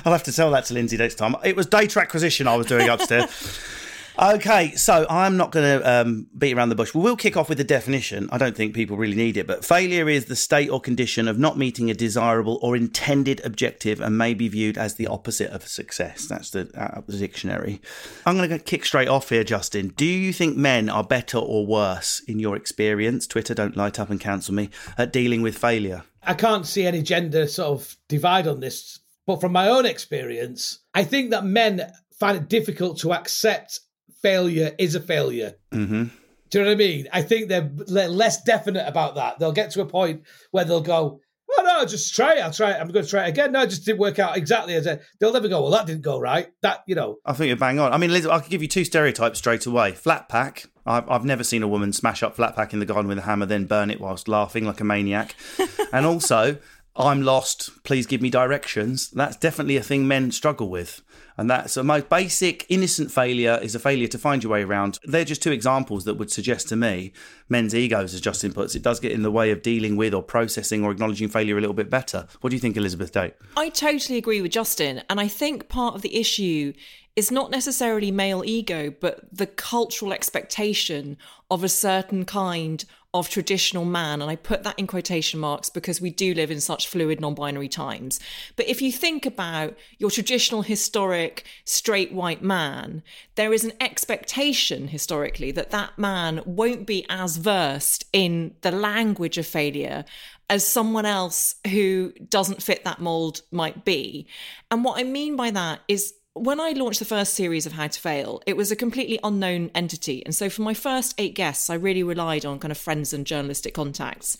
I'll 0.05 0.13
have 0.13 0.25
to 0.25 0.33
tell 0.33 0.51
that 0.51 0.67
to 0.67 0.75
Lindsay 0.75 0.99
next 0.99 1.15
time. 1.15 1.35
It 1.45 1.57
was 1.57 1.67
data 1.67 2.01
acquisition 2.01 2.47
I 2.47 2.57
was 2.57 2.67
doing 2.67 2.89
upstairs. 2.89 3.31
Okay, 4.19 4.75
so 4.75 5.07
I'm 5.09 5.39
not 5.39 5.53
going 5.53 5.81
to 5.81 5.91
um, 5.91 6.27
beat 6.37 6.55
around 6.55 6.69
the 6.69 6.75
bush. 6.75 6.95
We 6.95 7.01
will 7.01 7.17
kick 7.17 7.35
off 7.37 7.49
with 7.49 7.57
the 7.57 7.65
definition. 7.65 8.29
I 8.31 8.37
don't 8.37 8.55
think 8.55 8.75
people 8.75 8.99
really 8.99 9.17
need 9.17 9.39
it, 9.39 9.47
but 9.47 9.65
failure 9.65 10.07
is 10.07 10.27
the 10.27 10.37
state 10.37 10.69
or 10.69 10.81
condition 10.81 11.29
of 11.29 11.39
not 11.39 11.57
meeting 11.57 11.91
a 11.91 11.95
desirable 11.95 12.59
or 12.61 12.77
intended 12.77 13.41
objective 13.43 14.03
and 14.03 14.19
may 14.19 14.35
be 14.35 14.49
viewed 14.49 14.77
as 14.77 14.97
the 14.97 15.07
opposite 15.07 15.51
of 15.51 15.67
success. 15.67 16.27
That's 16.27 16.51
the, 16.51 16.71
uh, 16.75 17.01
the 17.07 17.17
dictionary. 17.17 17.81
I'm 18.27 18.37
going 18.37 18.51
to 18.51 18.59
kick 18.59 18.85
straight 18.85 19.09
off 19.09 19.31
here, 19.31 19.45
Justin. 19.45 19.89
Do 19.97 20.05
you 20.05 20.35
think 20.35 20.59
men 20.59 20.91
are 20.91 21.05
better 21.05 21.39
or 21.39 21.67
worse 21.67 22.21
in 22.29 22.39
your 22.39 22.55
experience? 22.55 23.27
Twitter, 23.27 23.55
don't 23.55 23.79
light 23.79 23.99
up 23.99 24.11
and 24.11 24.21
cancel 24.21 24.53
me, 24.53 24.69
at 24.99 25.13
dealing 25.13 25.41
with 25.41 25.57
failure? 25.57 26.05
I 26.23 26.35
can't 26.35 26.67
see 26.67 26.87
any 26.87 27.03
gender 27.03 27.47
sort 27.47 27.81
of 27.81 27.97
divide 28.09 28.47
on 28.47 28.61
this, 28.61 29.01
but 29.27 29.41
from 29.41 29.53
my 29.53 29.69
own 29.69 29.87
experience, 29.87 30.81
I 30.93 31.05
think 31.05 31.31
that 31.31 31.47
men 31.47 31.91
find 32.21 32.37
it 32.37 32.49
difficult 32.49 32.99
to 32.99 33.15
accept 33.15 33.81
failure 34.23 34.75
is 34.79 34.95
a 34.95 35.01
failure. 35.01 35.55
Mm-hmm. 35.73 36.05
Do 36.51 36.59
you 36.59 36.65
know 36.65 36.71
what 36.71 36.75
I 36.75 36.77
mean? 36.77 37.09
I 37.13 37.23
think 37.23 37.49
they're 37.49 37.71
less 37.89 38.43
definite 38.43 38.87
about 38.87 39.15
that. 39.15 39.39
They'll 39.39 39.53
get 39.53 39.71
to 39.73 39.81
a 39.81 39.87
point 39.87 40.25
where 40.51 40.67
they'll 40.67 40.83
go, 40.83 41.21
"Oh 41.51 41.63
no, 41.63 41.87
just 41.87 42.15
try 42.15 42.35
it. 42.35 42.41
I'll 42.41 42.53
try 42.53 42.73
it. 42.73 42.81
I'm 42.81 42.89
going 42.89 43.05
to 43.07 43.11
try 43.11 43.25
it 43.25 43.31
again." 43.31 43.53
No, 43.53 43.63
it 43.63 43.71
just 43.71 43.87
didn't 43.87 44.01
work 44.01 44.19
out 44.19 44.37
exactly 44.37 44.75
as 44.75 44.87
a. 44.87 45.01
They'll 45.19 45.33
never 45.33 45.49
go. 45.49 45.63
Well, 45.63 45.71
that 45.71 45.87
didn't 45.87 46.03
go 46.03 46.21
right. 46.21 46.49
That 46.61 46.85
you 46.87 46.95
know. 46.95 47.17
I 47.25 47.33
think 47.33 47.49
you're 47.49 47.57
bang 47.57 47.79
on. 47.79 47.95
I 47.95 47.97
mean, 47.97 48.13
Liz, 48.13 48.27
I 48.27 48.41
could 48.41 48.51
give 48.51 48.61
you 48.61 48.69
two 48.69 48.85
stereotypes 48.85 49.39
straight 49.39 49.65
away. 49.65 49.93
Flat 49.93 50.29
pack. 50.29 50.67
I've, 50.85 51.09
I've 51.09 51.25
never 51.25 51.43
seen 51.43 51.63
a 51.63 51.69
woman 51.69 51.93
smash 51.93 52.23
up 52.23 52.37
flat 52.37 52.55
pack 52.55 52.75
in 52.75 52.81
the 52.81 52.87
garden 52.87 53.09
with 53.09 53.19
a 53.19 53.23
hammer, 53.23 53.47
then 53.47 53.65
burn 53.65 53.91
it 53.91 54.01
whilst 54.01 54.29
laughing 54.29 54.67
like 54.67 54.81
a 54.81 54.85
maniac. 54.85 55.35
and 55.93 56.05
also, 56.05 56.59
I'm 56.95 57.23
lost. 57.23 57.71
Please 57.85 58.07
give 58.07 58.21
me 58.21 58.29
directions. 58.29 59.11
That's 59.11 59.37
definitely 59.37 59.77
a 59.77 59.83
thing 59.83 60.07
men 60.07 60.31
struggle 60.31 60.69
with. 60.69 61.03
And 61.39 61.49
that's 61.49 61.77
uh, 61.77 61.81
a 61.81 61.85
most 61.85 62.11
basic 62.11 62.67
innocent 62.69 63.11
failure 63.11 63.59
is 63.63 63.75
a 63.75 63.79
failure 63.79 64.09
to 64.09 64.19
find 64.19 64.43
your 64.43 64.53
way 64.53 64.63
around. 64.63 64.99
They're 65.05 65.25
just 65.25 65.43
two 65.43 65.53
examples 65.53 66.05
that 66.05 66.15
would 66.15 66.31
suggest 66.31 66.69
to 66.69 66.77
me 66.77 67.13
men's 67.49 67.75
egos, 67.75 68.13
as 68.15 68.21
Justin 68.21 68.53
puts, 68.53 68.75
it 68.75 68.83
does 68.83 69.01
get 69.01 69.13
in 69.13 69.23
the 69.23 69.31
way 69.31 69.51
of 69.51 69.63
dealing 69.63 69.97
with 69.97 70.13
or 70.15 70.23
processing 70.23 70.85
or 70.85 70.91
acknowledging 70.91 71.29
failure 71.29 71.57
a 71.57 71.61
little 71.61 71.75
bit 71.75 71.91
better. 71.91 72.27
What 72.41 72.51
do 72.51 72.57
you 72.57 72.61
think, 72.61 72.77
Elizabeth 72.77 73.13
Day? 73.13 73.35
I 73.57 73.69
totally 73.71 74.19
agree 74.19 74.43
with 74.43 74.53
Justin. 74.53 75.03
And 75.09 75.21
I 75.21 75.29
think 75.29 75.69
part 75.69 75.95
of 75.95 76.03
the 76.03 76.17
issue 76.17 76.73
is 77.15 77.31
not 77.31 77.51
necessarily 77.51 78.11
male 78.11 78.43
ego, 78.45 78.91
but 78.91 79.21
the 79.31 79.47
cultural 79.47 80.13
expectation 80.13 81.17
of 81.51 81.63
a 81.63 81.69
certain 81.69 82.25
kind 82.25 82.85
of 83.15 83.29
traditional 83.29 83.85
man. 83.85 84.23
And 84.23 84.31
I 84.31 84.37
put 84.37 84.63
that 84.63 84.79
in 84.79 84.87
quotation 84.87 85.39
marks 85.39 85.69
because 85.69 86.01
we 86.01 86.11
do 86.11 86.33
live 86.33 86.51
in 86.51 86.61
such 86.61 86.89
fluid, 86.89 87.21
non 87.21 87.35
binary 87.35 87.69
times. 87.69 88.19
But 88.57 88.69
if 88.69 88.81
you 88.81 88.91
think 88.91 89.27
about 89.27 89.77
your 89.99 90.11
traditional, 90.11 90.63
historic, 90.63 91.45
straight 91.65 92.13
white 92.13 92.43
man, 92.43 93.03
there 93.35 93.53
is 93.53 93.65
an 93.65 93.73
expectation 93.81 94.89
historically 94.89 95.53
that 95.53 95.71
that 95.71 95.99
man 95.99 96.41
won't 96.47 96.87
be 96.87 97.05
as 97.11 97.37
versed 97.37 98.07
in 98.13 98.55
the 98.63 98.73
language 98.73 99.37
of 99.37 99.47
failure 99.47 100.07
as 100.49 100.67
someone 100.67 101.07
else 101.07 101.57
who 101.69 102.13
doesn't 102.29 102.63
fit 102.63 102.85
that 102.85 103.01
mold 103.01 103.43
might 103.51 103.85
be. 103.85 104.27
And 104.71 104.85
what 104.85 104.99
I 104.99 105.03
mean 105.03 105.37
by 105.37 105.51
that 105.51 105.81
is 105.89 106.15
when 106.35 106.61
I 106.61 106.71
launched 106.71 106.99
the 106.99 107.05
first 107.05 107.35
series 107.35 107.67
of 107.67 107.73
How 107.73 107.89
to 107.89 108.01
Fail, 108.01 108.43
it 108.47 108.57
was 108.57 108.71
a 108.71 108.77
completely 108.77 109.19
unknown 109.23 109.71
entity. 109.75 110.25
And 110.25 110.35
so 110.35 110.49
for 110.49 110.63
my 110.63 110.75
first 110.75 111.15
eight 111.19 111.35
guests, 111.35 111.69
I 111.69 111.75
really 111.75 112.03
relied 112.03 112.47
on 112.47 112.59
kind 112.59 112.73
of 112.73 112.79
friends 112.79 113.13
and 113.13 113.27
journalistic 113.27 113.75
contacts. 113.75 114.39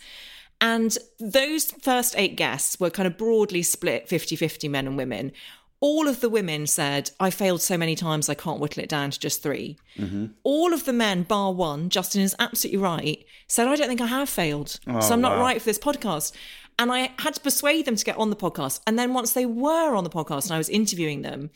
And 0.59 0.97
those 1.19 1.71
first 1.71 2.15
eight 2.17 2.35
guests 2.35 2.79
were 2.79 2.89
kind 2.89 3.05
of 3.05 3.17
broadly 3.17 3.61
split 3.61 4.07
50 4.07 4.35
50 4.35 4.67
men 4.69 4.87
and 4.87 4.97
women. 4.97 5.33
All 5.83 6.07
of 6.07 6.21
the 6.21 6.29
women 6.29 6.65
said, 6.65 7.11
I 7.19 7.29
failed 7.29 7.61
so 7.61 7.77
many 7.77 7.93
times, 7.93 8.29
I 8.29 8.35
can't 8.35 8.61
whittle 8.61 8.81
it 8.81 8.87
down 8.87 9.11
to 9.11 9.19
just 9.19 9.43
3 9.43 9.77
Mm-hmm. 9.97 10.27
All 10.43 10.73
of 10.73 10.85
the 10.85 10.93
men, 10.93 11.23
bar 11.23 11.51
one, 11.51 11.89
Justin 11.89 12.21
is 12.21 12.33
absolutely 12.39 12.81
right, 12.81 13.25
said, 13.47 13.67
I 13.67 13.75
don't 13.75 13.89
think 13.89 13.99
I 13.99 14.07
have 14.07 14.29
failed. 14.29 14.79
Oh, 14.87 15.01
so 15.01 15.13
I'm 15.13 15.19
not 15.19 15.33
wow. 15.33 15.41
right 15.41 15.61
for 15.61 15.65
this 15.65 15.77
podcast. 15.77 16.31
And 16.79 16.89
I 16.89 17.11
had 17.19 17.33
to 17.33 17.41
persuade 17.41 17.85
them 17.85 17.97
to 17.97 18.05
get 18.05 18.17
on 18.17 18.29
the 18.29 18.35
podcast. 18.37 18.79
And 18.87 18.97
then 18.97 19.13
once 19.13 19.33
they 19.33 19.45
were 19.45 19.93
on 19.93 20.05
the 20.05 20.09
podcast 20.09 20.45
and 20.45 20.53
I 20.53 20.57
was 20.57 20.69
interviewing 20.69 21.21
them, 21.21 21.51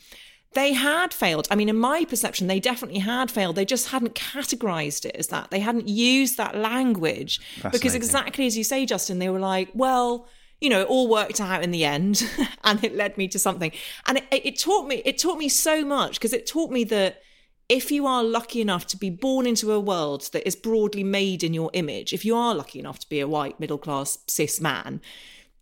they 0.52 0.74
had 0.74 1.14
failed. 1.14 1.48
I 1.50 1.54
mean, 1.54 1.70
in 1.70 1.78
my 1.78 2.04
perception, 2.04 2.48
they 2.48 2.60
definitely 2.60 3.00
had 3.00 3.30
failed. 3.30 3.56
They 3.56 3.64
just 3.64 3.88
hadn't 3.88 4.14
categorized 4.14 5.06
it 5.06 5.16
as 5.16 5.28
that. 5.28 5.50
They 5.50 5.60
hadn't 5.60 5.88
used 5.88 6.36
that 6.36 6.54
language. 6.54 7.40
Because 7.72 7.94
exactly 7.94 8.46
as 8.46 8.58
you 8.58 8.64
say, 8.64 8.84
Justin, 8.84 9.20
they 9.20 9.30
were 9.30 9.40
like, 9.40 9.70
well, 9.72 10.28
you 10.60 10.68
know, 10.68 10.80
it 10.80 10.88
all 10.88 11.08
worked 11.08 11.40
out 11.40 11.62
in 11.62 11.70
the 11.70 11.84
end 11.84 12.28
and 12.64 12.82
it 12.82 12.94
led 12.94 13.16
me 13.16 13.28
to 13.28 13.38
something. 13.38 13.72
And 14.06 14.18
it, 14.18 14.24
it 14.30 14.58
taught 14.58 14.88
me, 14.88 15.02
it 15.04 15.18
taught 15.18 15.38
me 15.38 15.48
so 15.48 15.84
much 15.84 16.14
because 16.14 16.32
it 16.32 16.46
taught 16.46 16.70
me 16.70 16.84
that 16.84 17.22
if 17.68 17.90
you 17.90 18.06
are 18.06 18.24
lucky 18.24 18.60
enough 18.60 18.86
to 18.86 18.96
be 18.96 19.10
born 19.10 19.46
into 19.46 19.72
a 19.72 19.80
world 19.80 20.30
that 20.32 20.46
is 20.46 20.56
broadly 20.56 21.04
made 21.04 21.44
in 21.44 21.52
your 21.52 21.70
image, 21.74 22.12
if 22.12 22.24
you 22.24 22.34
are 22.34 22.54
lucky 22.54 22.78
enough 22.78 22.98
to 23.00 23.08
be 23.08 23.20
a 23.20 23.28
white, 23.28 23.60
middle 23.60 23.78
class, 23.78 24.18
cis 24.26 24.60
man, 24.60 25.00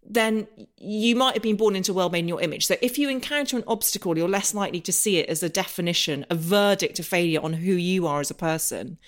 then 0.09 0.47
you 0.79 1.17
might 1.17 1.35
have 1.35 1.43
been 1.43 1.57
born 1.57 1.75
into 1.75 1.91
a 1.91 1.95
world 1.95 2.12
made 2.12 2.21
in 2.21 2.29
your 2.29 2.41
image. 2.41 2.67
So 2.67 2.76
if 2.81 2.97
you 2.97 3.09
encounter 3.09 3.57
an 3.57 3.65
obstacle, 3.67 4.17
you're 4.17 4.29
less 4.29 4.55
likely 4.55 4.81
to 4.83 4.93
see 4.93 5.19
it 5.19 5.29
as 5.29 5.43
a 5.43 5.49
definition, 5.49 6.25
a 6.31 6.37
verdict 6.37 7.00
of 7.00 7.07
failure 7.07 7.41
on 7.41 7.55
who 7.55 7.73
you 7.73 8.07
are 8.07 8.21
as 8.21 8.31
a 8.31 8.35
person. 8.35 8.99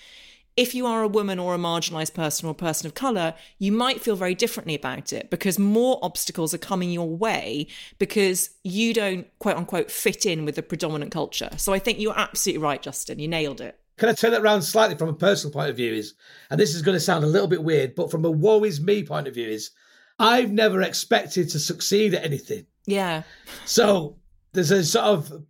If 0.57 0.75
you 0.75 0.85
are 0.85 1.03
a 1.03 1.07
woman 1.07 1.39
or 1.39 1.55
a 1.55 1.57
marginalized 1.57 2.13
person 2.13 2.47
or 2.47 2.51
a 2.51 2.55
person 2.55 2.87
of 2.87 2.93
color, 2.93 3.33
you 3.57 3.71
might 3.71 4.01
feel 4.01 4.15
very 4.15 4.35
differently 4.35 4.75
about 4.75 5.13
it 5.13 5.29
because 5.29 5.57
more 5.57 5.99
obstacles 6.01 6.53
are 6.53 6.59
coming 6.59 6.89
your 6.89 7.09
way 7.09 7.67
because 7.97 8.49
you 8.63 8.93
don't 8.93 9.27
quote 9.39 9.55
unquote 9.55 9.89
fit 9.89 10.25
in 10.25 10.45
with 10.45 10.55
the 10.55 10.63
predominant 10.63 11.11
culture. 11.11 11.49
So 11.57 11.73
I 11.73 11.79
think 11.79 11.99
you're 11.99 12.17
absolutely 12.17 12.63
right, 12.63 12.81
Justin. 12.81 13.19
You 13.19 13.27
nailed 13.27 13.61
it. 13.61 13.79
Can 13.97 14.09
I 14.09 14.13
turn 14.13 14.31
that 14.31 14.41
around 14.41 14.61
slightly 14.61 14.95
from 14.95 15.09
a 15.09 15.13
personal 15.13 15.53
point 15.53 15.69
of 15.69 15.75
view? 15.75 15.93
Is 15.93 16.13
and 16.49 16.59
this 16.59 16.73
is 16.73 16.81
going 16.81 16.95
to 16.95 17.01
sound 17.01 17.23
a 17.23 17.27
little 17.27 17.47
bit 17.47 17.63
weird, 17.63 17.95
but 17.95 18.09
from 18.09 18.25
a 18.25 18.31
woe 18.31 18.63
is 18.63 18.81
me 18.81 19.03
point 19.03 19.27
of 19.27 19.33
view, 19.33 19.47
is 19.47 19.71
I've 20.19 20.51
never 20.51 20.81
expected 20.81 21.49
to 21.49 21.59
succeed 21.59 22.13
at 22.13 22.23
anything. 22.23 22.65
Yeah. 22.85 23.23
So 23.65 24.17
there's 24.53 24.71
a 24.71 24.83
sort 24.83 25.05
of 25.05 25.43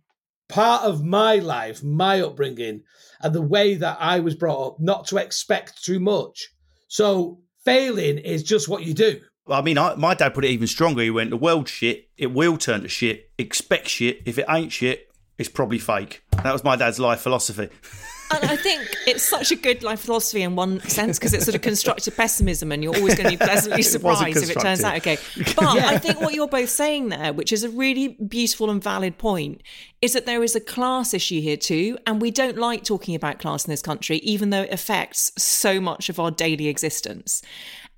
part 0.50 0.82
of 0.82 1.04
my 1.04 1.36
life, 1.36 1.82
my 1.82 2.20
upbringing, 2.20 2.82
and 3.22 3.34
the 3.34 3.42
way 3.42 3.74
that 3.76 3.96
I 4.00 4.20
was 4.20 4.34
brought 4.34 4.66
up 4.66 4.80
not 4.80 5.06
to 5.08 5.16
expect 5.16 5.82
too 5.82 6.00
much. 6.00 6.50
So 6.88 7.40
failing 7.64 8.18
is 8.18 8.42
just 8.42 8.68
what 8.68 8.84
you 8.84 8.94
do. 8.94 9.20
I 9.48 9.62
mean, 9.62 9.78
I, 9.78 9.94
my 9.94 10.14
dad 10.14 10.34
put 10.34 10.44
it 10.44 10.50
even 10.50 10.66
stronger. 10.66 11.02
He 11.02 11.10
went, 11.10 11.30
"The 11.30 11.36
world 11.36 11.68
shit. 11.68 12.08
It 12.16 12.32
will 12.32 12.56
turn 12.56 12.82
to 12.82 12.88
shit. 12.88 13.30
Expect 13.38 13.88
shit. 13.88 14.22
If 14.26 14.38
it 14.38 14.46
ain't 14.48 14.72
shit, 14.72 15.08
it's 15.38 15.48
probably 15.48 15.78
fake." 15.78 16.22
That 16.42 16.52
was 16.52 16.64
my 16.64 16.76
dad's 16.76 16.98
life 16.98 17.20
philosophy. 17.20 17.68
And 18.32 18.44
I 18.44 18.56
think 18.56 18.96
it's 19.06 19.22
such 19.22 19.50
a 19.50 19.56
good 19.56 19.82
life 19.82 20.00
philosophy 20.00 20.42
in 20.42 20.56
one 20.56 20.80
sense 20.80 21.18
because 21.18 21.34
it's 21.34 21.44
sort 21.44 21.54
of 21.54 21.62
constructive 21.62 22.16
pessimism 22.16 22.70
and 22.70 22.82
you're 22.82 22.94
always 22.94 23.14
going 23.14 23.30
to 23.30 23.36
be 23.36 23.44
pleasantly 23.44 23.80
It 23.80 23.84
surprised 23.84 24.42
if 24.42 24.50
it 24.50 24.60
turns 24.60 24.84
out 24.84 24.96
okay. 24.98 25.18
But 25.56 25.64
I 25.64 25.98
think 25.98 26.20
what 26.20 26.34
you're 26.34 26.48
both 26.48 26.70
saying 26.70 27.08
there, 27.08 27.32
which 27.32 27.52
is 27.52 27.64
a 27.64 27.70
really 27.70 28.08
beautiful 28.08 28.70
and 28.70 28.82
valid 28.82 29.18
point, 29.18 29.62
is 30.00 30.12
that 30.12 30.26
there 30.26 30.42
is 30.42 30.54
a 30.54 30.60
class 30.60 31.12
issue 31.12 31.40
here 31.40 31.56
too. 31.56 31.98
And 32.06 32.20
we 32.20 32.30
don't 32.30 32.56
like 32.56 32.84
talking 32.84 33.14
about 33.14 33.38
class 33.38 33.64
in 33.64 33.70
this 33.70 33.82
country, 33.82 34.18
even 34.18 34.50
though 34.50 34.62
it 34.62 34.72
affects 34.72 35.32
so 35.36 35.80
much 35.80 36.08
of 36.08 36.20
our 36.20 36.30
daily 36.30 36.68
existence. 36.68 37.42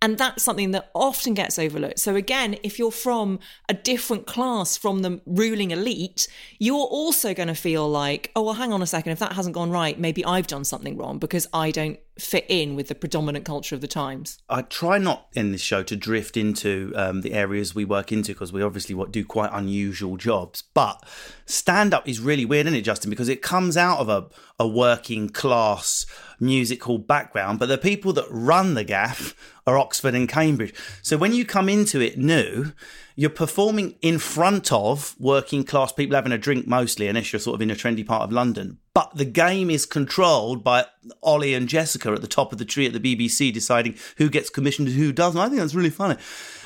And 0.02 0.18
that's 0.18 0.42
something 0.42 0.72
that 0.72 0.90
often 0.96 1.32
gets 1.32 1.60
overlooked. 1.60 2.00
So, 2.00 2.16
again, 2.16 2.56
if 2.64 2.76
you're 2.76 2.90
from 2.90 3.38
a 3.68 3.74
different 3.74 4.26
class 4.26 4.76
from 4.76 5.02
the 5.02 5.20
ruling 5.26 5.70
elite, 5.70 6.26
you're 6.58 6.74
also 6.74 7.32
going 7.32 7.46
to 7.46 7.54
feel 7.54 7.88
like, 7.88 8.32
oh, 8.34 8.42
well, 8.42 8.54
hang 8.54 8.72
on 8.72 8.82
a 8.82 8.86
second, 8.86 9.12
if 9.12 9.20
that 9.20 9.34
hasn't 9.34 9.54
gone 9.54 9.70
right, 9.70 9.98
maybe 9.98 10.24
I've 10.24 10.48
done 10.48 10.64
something 10.64 10.96
wrong 10.96 11.18
because 11.18 11.46
I 11.54 11.70
don't 11.70 12.00
fit 12.22 12.46
in 12.48 12.74
with 12.74 12.88
the 12.88 12.94
predominant 12.94 13.44
culture 13.44 13.74
of 13.74 13.80
the 13.80 13.88
times. 13.88 14.38
I 14.48 14.62
try 14.62 14.98
not 14.98 15.28
in 15.34 15.52
this 15.52 15.60
show 15.60 15.82
to 15.82 15.96
drift 15.96 16.36
into 16.36 16.92
um, 16.96 17.20
the 17.20 17.32
areas 17.32 17.74
we 17.74 17.84
work 17.84 18.12
into 18.12 18.32
because 18.32 18.52
we 18.52 18.62
obviously 18.62 18.96
do 19.10 19.24
quite 19.24 19.50
unusual 19.52 20.16
jobs. 20.16 20.62
But 20.74 21.04
stand 21.46 21.92
up 21.92 22.08
is 22.08 22.20
really 22.20 22.44
weird, 22.44 22.66
isn't 22.66 22.78
it, 22.78 22.82
Justin? 22.82 23.10
Because 23.10 23.28
it 23.28 23.42
comes 23.42 23.76
out 23.76 23.98
of 23.98 24.08
a, 24.08 24.28
a 24.58 24.66
working 24.66 25.28
class 25.28 26.06
musical 26.40 26.98
background, 26.98 27.58
but 27.58 27.66
the 27.66 27.78
people 27.78 28.12
that 28.14 28.26
run 28.30 28.74
the 28.74 28.84
gaff 28.84 29.34
are 29.66 29.78
Oxford 29.78 30.14
and 30.14 30.28
Cambridge. 30.28 30.74
So 31.02 31.16
when 31.16 31.32
you 31.32 31.44
come 31.44 31.68
into 31.68 32.00
it 32.00 32.18
new, 32.18 32.72
you're 33.16 33.30
performing 33.30 33.96
in 34.02 34.18
front 34.18 34.72
of 34.72 35.14
working 35.18 35.64
class 35.64 35.92
people 35.92 36.14
having 36.14 36.32
a 36.32 36.38
drink 36.38 36.66
mostly, 36.66 37.08
unless 37.08 37.32
you're 37.32 37.40
sort 37.40 37.54
of 37.54 37.62
in 37.62 37.70
a 37.70 37.74
trendy 37.74 38.06
part 38.06 38.22
of 38.22 38.32
London. 38.32 38.78
But 38.94 39.16
the 39.16 39.24
game 39.24 39.70
is 39.70 39.86
controlled 39.86 40.62
by 40.62 40.86
Ollie 41.22 41.54
and 41.54 41.68
Jessica 41.68 42.12
at 42.12 42.20
the 42.20 42.26
top 42.26 42.52
of 42.52 42.58
the 42.58 42.64
tree 42.64 42.86
at 42.86 42.92
the 42.92 43.16
BBC 43.16 43.52
deciding 43.52 43.96
who 44.18 44.28
gets 44.28 44.50
commissioned 44.50 44.88
and 44.88 44.96
who 44.96 45.12
doesn't. 45.12 45.40
I 45.40 45.48
think 45.48 45.60
that's 45.60 45.74
really 45.74 45.90
funny. 45.90 46.16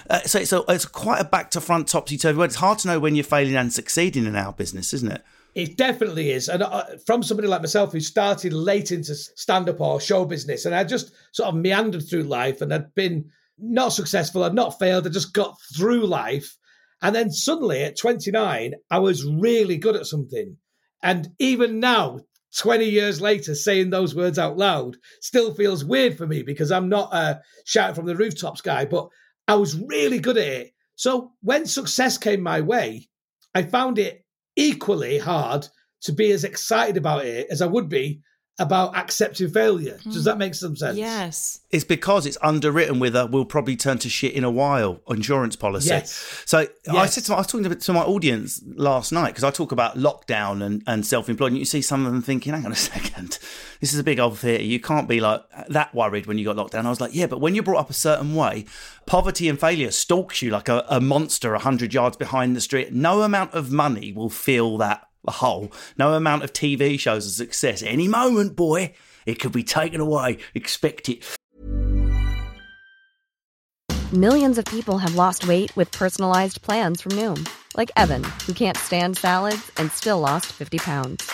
Uh, 0.09 0.21
so 0.21 0.65
it's, 0.69 0.85
quite 0.87 1.21
a 1.21 1.25
back 1.25 1.51
to 1.51 1.61
front, 1.61 1.89
topsy 1.89 2.17
turvy 2.17 2.39
world. 2.39 2.51
It's 2.51 2.57
hard 2.57 2.79
to 2.81 2.89
know 2.89 3.01
when 3.01 3.15
you're 3.15 3.25
failing 3.25 3.57
and 3.57 3.73
succeeding 3.73 4.27
in 4.27 4.37
our 4.37 4.53
business, 4.53 4.93
isn't 4.93 5.13
it? 5.13 5.25
It 5.55 5.77
definitely 5.77 6.33
is. 6.33 6.49
And 6.49 6.63
uh, 6.63 6.85
from 7.07 7.23
somebody 7.23 7.49
like 7.49 7.63
myself 7.63 7.93
who 7.93 8.01
started 8.01 8.53
late 8.53 8.93
into 8.93 9.15
stand 9.15 9.69
up 9.69 9.81
or 9.81 10.01
show 10.01 10.25
business, 10.25 10.67
and 10.67 10.75
I 10.75 10.85
just 10.85 11.13
sort 11.33 11.49
of 11.49 11.55
meandered 11.55 12.07
through 12.07 12.25
life 12.25 12.61
and 12.61 12.71
had 12.71 12.95
been 12.95 13.31
not 13.59 13.91
successful, 13.91 14.45
I'd 14.45 14.55
not 14.55 14.79
failed, 14.79 15.07
I 15.07 15.11
just 15.11 15.33
got 15.33 15.57
through 15.77 16.07
life. 16.07 16.57
And 17.03 17.15
then 17.15 17.31
suddenly 17.31 17.83
at 17.83 17.99
29, 17.99 18.75
I 18.91 18.99
was 18.99 19.25
really 19.25 19.77
good 19.77 19.97
at 19.97 20.07
something. 20.07 20.57
And 21.03 21.29
even 21.39 21.81
now, 21.81 22.21
20 22.59 22.87
years 22.87 23.21
later, 23.21 23.55
saying 23.55 23.91
those 23.91 24.15
words 24.15 24.39
out 24.39 24.57
loud 24.57 24.97
still 25.21 25.55
feels 25.55 25.85
weird 25.85 26.17
for 26.17 26.27
me 26.27 26.43
because 26.43 26.73
I'm 26.73 26.89
not 26.89 27.13
a 27.13 27.41
shout 27.65 27.95
from 27.95 28.07
the 28.07 28.17
rooftops 28.17 28.63
guy, 28.63 28.87
but 28.87 29.09
I 29.47 29.57
was 29.57 29.79
really 29.79 30.19
good 30.19 30.39
at 30.39 30.47
it. 30.47 30.73
So 30.95 31.33
when 31.43 31.67
success 31.67 32.17
came 32.17 32.41
my 32.41 32.63
way, 32.63 33.09
I 33.55 33.63
found 33.63 33.99
it 33.99 34.25
equally 34.57 35.19
hard 35.19 35.69
to 36.03 36.13
be 36.13 36.31
as 36.33 36.45
excited 36.45 36.97
about 36.97 37.27
it 37.27 37.47
as 37.51 37.61
I 37.61 37.67
would 37.67 37.89
be 37.89 38.23
about 38.59 38.97
accepting 38.97 39.51
failure. 39.51 39.99
Does 40.05 40.23
mm. 40.23 40.25
that 40.25 40.39
make 40.39 40.55
some 40.55 40.77
sense? 40.77 40.97
Yes. 40.97 41.61
It's 41.71 41.85
because 41.85 42.25
it's 42.25 42.39
underwritten 42.41 42.99
with 42.99 43.15
a 43.15 43.27
"we'll 43.27 43.45
probably 43.45 43.77
turn 43.77 43.99
to 43.99 44.09
shit 44.09 44.33
in 44.33 44.45
a 44.45 44.51
while" 44.51 45.01
insurance 45.09 45.57
policy. 45.57 45.89
Yes. 45.89 46.43
So 46.47 46.67
I 46.89 47.07
said 47.07 47.25
to 47.25 47.33
my, 47.33 47.37
I 47.37 47.41
was 47.41 47.47
talking 47.49 47.69
to, 47.69 47.75
to 47.75 47.93
my 47.93 48.03
audience 48.03 48.63
last 48.65 49.13
night 49.13 49.29
because 49.29 49.45
I 49.45 49.51
talk 49.51 49.73
about 49.73 49.99
lockdown 49.99 50.65
and, 50.65 50.83
and 50.87 51.05
self-employed, 51.05 51.53
and 51.53 51.59
you 51.59 51.67
see 51.67 51.83
some 51.83 52.07
of 52.07 52.13
them 52.13 52.23
thinking, 52.23 52.55
"Hang 52.55 52.65
on 52.65 52.73
a 52.73 52.77
second, 52.77 53.39
this 53.81 53.93
is 53.93 53.99
a 53.99 54.05
big 54.05 54.19
old 54.19 54.39
theatre. 54.39 54.65
You 54.65 54.81
can't 54.81 55.09
be 55.09 55.21
like 55.21 55.43
that 55.69 55.95
worried 55.95 56.27
when 56.27 56.39
you 56.39 56.47
got 56.47 56.57
locked 56.57 56.73
down." 56.73 56.87
I 56.87 56.91
was 56.91 57.01
like, 57.01 57.15
"Yeah, 57.15 57.27
but 57.27 57.41
when 57.41 57.55
you're 57.55 57.65
brought 57.65 57.81
up 57.81 57.91
a 57.91 57.95
certain 57.95 58.35
way, 58.35 58.65
poverty 59.05 59.49
and 59.49 59.61
failure 59.61 59.91
stalks 59.91 60.41
you 60.41 60.51
like 60.51 60.69
a, 60.69 60.85
a 60.89 61.01
monster 61.01 61.55
hundred 61.57 61.93
yards 61.93 62.17
behind 62.17 62.57
the 62.57 62.61
street. 62.61 62.93
No 62.93 63.23
amount 63.23 63.53
of 63.55 63.71
money 63.71 64.13
will 64.13 64.31
fill 64.31 64.79
that 64.79 65.07
hole. 65.33 65.73
No 65.99 66.15
amount 66.15 66.45
of 66.45 66.53
TV 66.53 66.99
shows 66.99 67.27
of 67.27 67.33
success. 67.33 67.83
Any 67.83 68.09
moment, 68.09 68.57
boy." 68.57 68.95
It 69.27 69.41
could 69.41 69.53
be 69.53 69.65
taken 69.65 70.01
away. 70.01 70.39
Expect 70.55 71.09
it. 71.09 71.25
Millions 74.13 74.57
of 74.57 74.65
people 74.67 74.99
have 74.99 75.17
lost 75.17 75.49
weight 75.49 75.77
with 75.77 75.91
personalized 75.91 76.63
plans 76.63 77.01
from 77.01 77.13
Noom, 77.13 77.45
like 77.77 77.91
Evan, 77.97 78.23
who 78.47 78.53
can't 78.53 78.77
stand 78.77 79.19
salads 79.19 79.73
and 79.79 79.91
still 79.91 80.21
lost 80.21 80.47
50 80.47 80.79
pounds. 80.79 81.29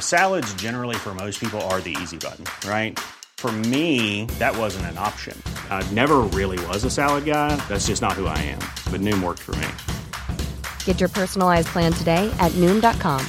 Salads, 0.00 0.52
generally, 0.54 0.96
for 0.96 1.14
most 1.14 1.38
people, 1.38 1.60
are 1.70 1.80
the 1.80 1.96
easy 2.02 2.16
button, 2.16 2.44
right? 2.68 2.98
For 3.36 3.52
me, 3.52 4.24
that 4.40 4.56
wasn't 4.58 4.86
an 4.86 4.98
option. 4.98 5.40
I 5.70 5.88
never 5.92 6.18
really 6.34 6.58
was 6.66 6.82
a 6.82 6.90
salad 6.90 7.24
guy. 7.24 7.54
That's 7.68 7.86
just 7.86 8.02
not 8.02 8.14
who 8.14 8.26
I 8.26 8.38
am. 8.38 8.58
But 8.90 9.00
Noom 9.00 9.22
worked 9.22 9.42
for 9.42 9.54
me. 9.54 9.68
Get 10.88 11.00
your 11.00 11.10
personalized 11.10 11.68
plan 11.68 11.92
today 11.92 12.34
at 12.38 12.50
Noom.com. 12.52 13.20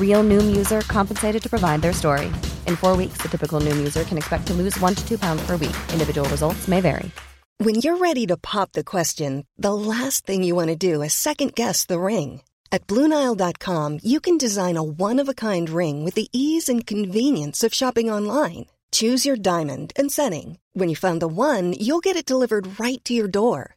Real 0.00 0.24
Noom 0.24 0.56
user 0.56 0.80
compensated 0.80 1.40
to 1.44 1.48
provide 1.48 1.80
their 1.80 1.92
story. 1.92 2.26
In 2.66 2.74
four 2.74 2.96
weeks, 2.96 3.22
the 3.22 3.28
typical 3.28 3.60
Noom 3.60 3.76
user 3.76 4.02
can 4.02 4.18
expect 4.18 4.48
to 4.48 4.54
lose 4.54 4.76
one 4.80 4.96
to 4.96 5.08
two 5.08 5.16
pounds 5.16 5.46
per 5.46 5.56
week. 5.56 5.76
Individual 5.92 6.28
results 6.28 6.66
may 6.66 6.80
vary. 6.80 7.08
When 7.58 7.76
you're 7.76 7.98
ready 7.98 8.26
to 8.26 8.36
pop 8.36 8.72
the 8.72 8.82
question, 8.82 9.46
the 9.56 9.72
last 9.72 10.26
thing 10.26 10.42
you 10.42 10.56
want 10.56 10.70
to 10.70 10.88
do 10.90 11.02
is 11.02 11.14
second 11.14 11.54
guess 11.54 11.86
the 11.86 12.00
ring. 12.00 12.42
At 12.72 12.88
Bluenile.com, 12.88 14.00
you 14.02 14.18
can 14.18 14.36
design 14.36 14.76
a 14.76 14.82
one 14.82 15.20
of 15.20 15.28
a 15.28 15.34
kind 15.34 15.70
ring 15.70 16.04
with 16.04 16.16
the 16.16 16.28
ease 16.32 16.68
and 16.68 16.84
convenience 16.84 17.62
of 17.62 17.72
shopping 17.72 18.10
online. 18.10 18.66
Choose 18.90 19.24
your 19.24 19.36
diamond 19.36 19.92
and 19.94 20.10
setting. 20.10 20.58
When 20.72 20.88
you 20.88 20.96
find 20.96 21.22
the 21.22 21.28
one, 21.28 21.74
you'll 21.78 22.06
get 22.08 22.16
it 22.16 22.26
delivered 22.26 22.80
right 22.80 23.00
to 23.04 23.14
your 23.14 23.28
door. 23.28 23.76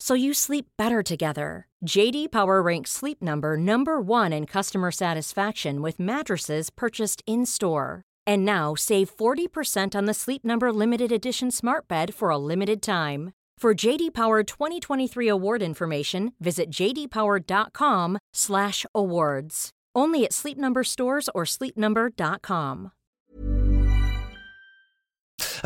so 0.00 0.14
you 0.14 0.32
sleep 0.34 0.66
better 0.78 1.02
together. 1.02 1.66
JD 1.84 2.30
Power 2.32 2.62
ranks 2.62 2.90
Sleep 2.90 3.22
Number 3.22 3.56
number 3.56 4.00
1 4.00 4.32
in 4.32 4.46
customer 4.46 4.90
satisfaction 4.90 5.82
with 5.82 6.00
mattresses 6.00 6.70
purchased 6.70 7.22
in-store. 7.26 8.02
And 8.26 8.44
now 8.44 8.74
save 8.74 9.16
40% 9.16 9.94
on 9.94 10.06
the 10.06 10.14
Sleep 10.14 10.44
Number 10.44 10.72
limited 10.72 11.12
edition 11.12 11.50
Smart 11.50 11.86
Bed 11.88 12.14
for 12.14 12.30
a 12.30 12.38
limited 12.38 12.82
time. 12.82 13.32
For 13.58 13.74
JD 13.74 14.14
Power 14.14 14.42
2023 14.42 15.28
award 15.28 15.62
information, 15.62 16.32
visit 16.40 16.70
jdpower.com/awards. 16.70 19.70
Only 19.94 20.24
at 20.26 20.32
Sleep 20.34 20.58
Number 20.58 20.84
stores 20.84 21.30
or 21.34 21.44
sleepnumber.com. 21.44 22.90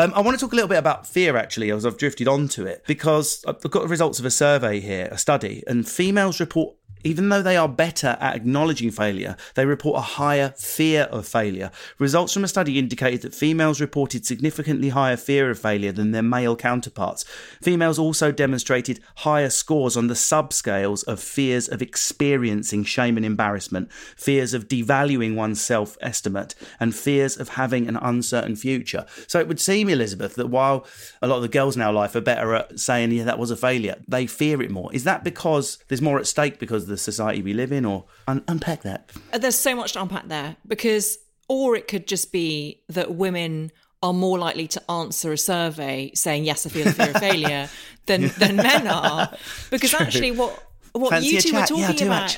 Um, 0.01 0.15
I 0.15 0.23
want 0.23 0.35
to 0.39 0.43
talk 0.43 0.55
a 0.55 0.57
little 0.57 0.67
bit 0.67 0.79
about 0.79 1.07
fear, 1.07 1.37
actually, 1.37 1.71
as 1.71 1.85
I've 1.85 1.99
drifted 1.99 2.27
onto 2.27 2.65
it, 2.65 2.85
because 2.87 3.45
I've 3.47 3.61
got 3.61 3.83
the 3.83 3.89
results 3.89 4.19
of 4.19 4.25
a 4.25 4.31
survey 4.31 4.81
here, 4.81 5.11
a 5.13 5.19
study, 5.19 5.63
and 5.67 5.87
females 5.87 6.41
report 6.41 6.75
even 7.05 7.29
though 7.29 7.43
they 7.43 7.57
are 7.57 7.69
better 7.69 8.17
at 8.21 8.37
acknowledging 8.37 8.91
failure, 8.91 9.37
they 9.55 9.65
report 9.65 9.99
a 9.99 10.03
higher 10.03 10.51
fear 10.57 11.03
of 11.05 11.27
failure. 11.27 11.71
Results 11.99 12.35
from 12.35 12.45
a 12.45 12.49
study 12.49 12.79
indicated 12.79 13.23
that 13.23 13.35
females 13.35 13.81
reported 13.81 14.27
significantly 14.27 14.91
higher 14.91 15.17
fear 15.17 15.51
of 15.51 15.59
failure 15.59 15.93
than 15.93 16.11
their 16.13 16.23
male 16.23 16.57
counterparts. 16.57 17.25
Females 17.63 17.99
also 17.99 18.31
demonstrated 18.31 19.01
higher 19.17 19.51
scores 19.51 19.97
on 19.97 20.09
the 20.09 20.15
subscales 20.15 21.05
of 21.07 21.21
fears 21.21 21.69
of 21.69 21.81
experiencing 21.81 22.85
shame 22.85 23.17
and 23.17 23.25
embarrassment, 23.25 23.91
fears 24.17 24.53
of 24.53 24.69
devaluing 24.69 25.35
one's 25.35 25.61
self 25.61 25.97
estimate, 26.01 26.55
and 26.79 26.95
fears 26.95 27.37
of 27.39 27.51
having 27.51 27.89
an 27.89 27.97
uncertain 27.97 28.57
future. 28.57 29.07
So 29.27 29.41
it 29.41 29.49
would 29.49 29.61
seem, 29.61 29.89
Elizabeth, 29.89 30.35
that 30.35 30.49
while 30.49 30.87
a 31.23 31.27
lot 31.27 31.37
of 31.37 31.43
the 31.43 31.49
girls 31.49 31.77
in 31.77 31.83
our 31.83 31.93
life 31.93 32.15
are 32.15 32.21
better 32.21 32.55
at 32.55 32.79
saying, 32.79 33.13
yeah, 33.13 33.25
that 33.25 33.39
was 33.39 33.51
a 33.51 33.57
failure, 33.57 33.97
they 34.07 34.27
fear 34.27 34.61
it 34.63 34.71
more. 34.71 34.93
Is 34.93 35.05
that 35.05 35.25
because 35.25 35.79
there's 35.89 36.03
more 36.03 36.19
at 36.19 36.27
stake 36.27 36.59
because 36.59 36.87
the 36.91 36.99
society 36.99 37.41
we 37.43 37.55
live 37.55 37.73
in, 37.73 37.85
or 37.85 38.05
un- 38.29 38.45
unpack 38.49 38.83
that? 38.83 39.11
Uh, 39.33 39.39
There's 39.39 39.59
so 39.59 39.75
much 39.75 39.93
to 39.93 40.03
unpack 40.03 40.29
there 40.29 40.57
because, 40.67 41.19
or 41.49 41.75
it 41.77 41.89
could 41.89 42.07
just 42.07 42.33
be 42.33 42.83
that 42.89 43.15
women 43.15 43.73
are 44.03 44.13
more 44.13 44.39
likely 44.39 44.67
to 44.67 44.91
answer 44.91 45.33
a 45.33 45.39
survey 45.39 46.11
saying 46.15 46.45
yes, 46.45 46.67
I 46.67 46.71
feel 46.71 46.85
the 46.85 46.93
fear 46.93 47.11
of 47.11 47.17
failure 47.17 47.69
than 48.07 48.29
than 48.39 48.57
men 48.57 48.87
are, 48.87 49.35
because 49.71 49.91
True. 49.91 50.01
actually 50.01 50.33
what. 50.33 50.67
What 50.93 51.11
Fancy 51.11 51.29
you 51.29 51.41
two 51.41 51.53
were? 51.53 51.61
Yeah, 51.61 51.67
talking 51.67 51.97
do, 51.97 52.07
about, 52.07 52.37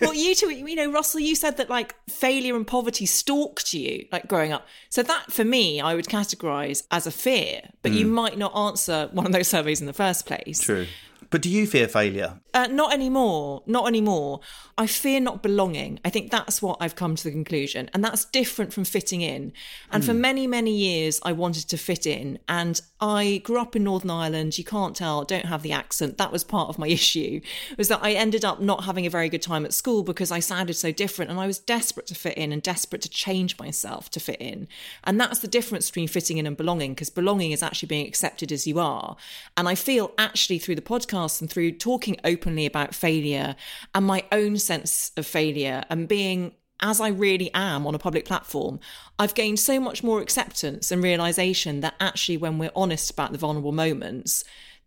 well, 0.00 0.14
you 0.24 0.32
two, 0.36 0.48
you 0.50 0.76
know, 0.76 0.92
Russell, 0.92 1.18
you 1.18 1.34
said 1.34 1.56
that 1.56 1.68
like 1.68 1.96
failure 2.08 2.54
and 2.54 2.64
poverty 2.64 3.04
stalked 3.04 3.74
you, 3.74 4.06
like 4.12 4.28
growing 4.28 4.52
up. 4.52 4.64
So 4.90 5.02
that, 5.02 5.32
for 5.32 5.44
me, 5.44 5.80
I 5.80 5.96
would 5.96 6.06
categorize 6.06 6.84
as 6.92 7.04
a 7.04 7.10
fear, 7.10 7.62
but 7.82 7.90
you 7.90 8.06
might 8.06 8.38
not 8.38 8.54
answer 8.56 9.08
one 9.10 9.26
of 9.26 9.32
those 9.32 9.48
surveys 9.48 9.80
in 9.80 9.88
the 9.88 9.92
first 9.92 10.24
place. 10.24 10.60
Mm. 10.60 10.64
True. 10.64 10.86
But 11.30 11.42
do 11.42 11.50
you 11.50 11.66
fear 11.66 11.88
failure? 11.88 12.38
Uh, 12.54 12.66
not 12.66 12.92
anymore. 12.92 13.62
Not 13.66 13.88
anymore. 13.88 14.40
I 14.76 14.86
fear 14.86 15.20
not 15.20 15.42
belonging. 15.42 16.00
I 16.04 16.10
think 16.10 16.30
that's 16.30 16.60
what 16.60 16.76
I've 16.80 16.96
come 16.96 17.16
to 17.16 17.24
the 17.24 17.30
conclusion. 17.30 17.88
And 17.94 18.04
that's 18.04 18.26
different 18.26 18.74
from 18.74 18.84
fitting 18.84 19.22
in. 19.22 19.52
And 19.90 20.04
for 20.04 20.12
many, 20.12 20.46
many 20.46 20.74
years, 20.74 21.18
I 21.22 21.32
wanted 21.32 21.68
to 21.70 21.78
fit 21.78 22.06
in. 22.06 22.38
And 22.48 22.80
I 23.00 23.40
grew 23.44 23.58
up 23.58 23.74
in 23.74 23.84
Northern 23.84 24.10
Ireland. 24.10 24.58
You 24.58 24.64
can't 24.64 24.94
tell, 24.94 25.24
don't 25.24 25.46
have 25.46 25.62
the 25.62 25.72
accent. 25.72 26.18
That 26.18 26.32
was 26.32 26.44
part 26.44 26.68
of 26.68 26.78
my 26.78 26.88
issue, 27.02 27.40
was 27.78 27.88
that 27.88 28.00
I 28.02 28.12
ended 28.12 28.44
up 28.44 28.60
not 28.60 28.84
having 28.84 29.06
a 29.06 29.10
very 29.10 29.30
good 29.30 29.42
time 29.42 29.64
at 29.64 29.72
school 29.72 30.02
because 30.02 30.30
I 30.30 30.40
sounded 30.40 30.74
so 30.74 30.92
different. 30.92 31.30
And 31.30 31.40
I 31.40 31.46
was 31.46 31.58
desperate 31.58 32.06
to 32.08 32.14
fit 32.14 32.36
in 32.36 32.52
and 32.52 32.62
desperate 32.62 33.02
to 33.02 33.08
change 33.08 33.58
myself 33.58 34.10
to 34.10 34.20
fit 34.20 34.40
in. 34.40 34.68
And 35.04 35.18
that's 35.18 35.38
the 35.38 35.48
difference 35.48 35.90
between 35.90 36.08
fitting 36.08 36.36
in 36.36 36.46
and 36.46 36.56
belonging, 36.56 36.92
because 36.92 37.08
belonging 37.08 37.52
is 37.52 37.62
actually 37.62 37.88
being 37.88 38.06
accepted 38.06 38.52
as 38.52 38.66
you 38.66 38.78
are. 38.78 39.16
And 39.56 39.68
I 39.68 39.74
feel 39.74 40.12
actually 40.18 40.58
through 40.58 40.76
the 40.76 40.82
podcast 40.82 41.40
and 41.40 41.48
through 41.50 41.72
talking 41.72 42.18
openly 42.24 42.41
about 42.66 42.94
failure 42.94 43.56
and 43.94 44.06
my 44.06 44.24
own 44.32 44.58
sense 44.58 45.12
of 45.16 45.26
failure 45.26 45.84
and 45.90 46.08
being 46.08 46.54
as 46.82 47.00
I 47.00 47.08
really 47.08 47.50
am 47.54 47.86
on 47.86 47.94
a 47.94 47.98
public 47.98 48.24
platform, 48.24 48.80
I've 49.18 49.34
gained 49.34 49.60
so 49.60 49.78
much 49.78 50.02
more 50.02 50.20
acceptance 50.20 50.90
and 50.90 51.02
realization 51.02 51.80
that 51.80 51.94
actually, 52.00 52.36
when 52.36 52.58
we're 52.58 52.72
honest 52.74 53.10
about 53.10 53.30
the 53.30 53.38
vulnerable 53.38 53.70
moments, 53.70 54.42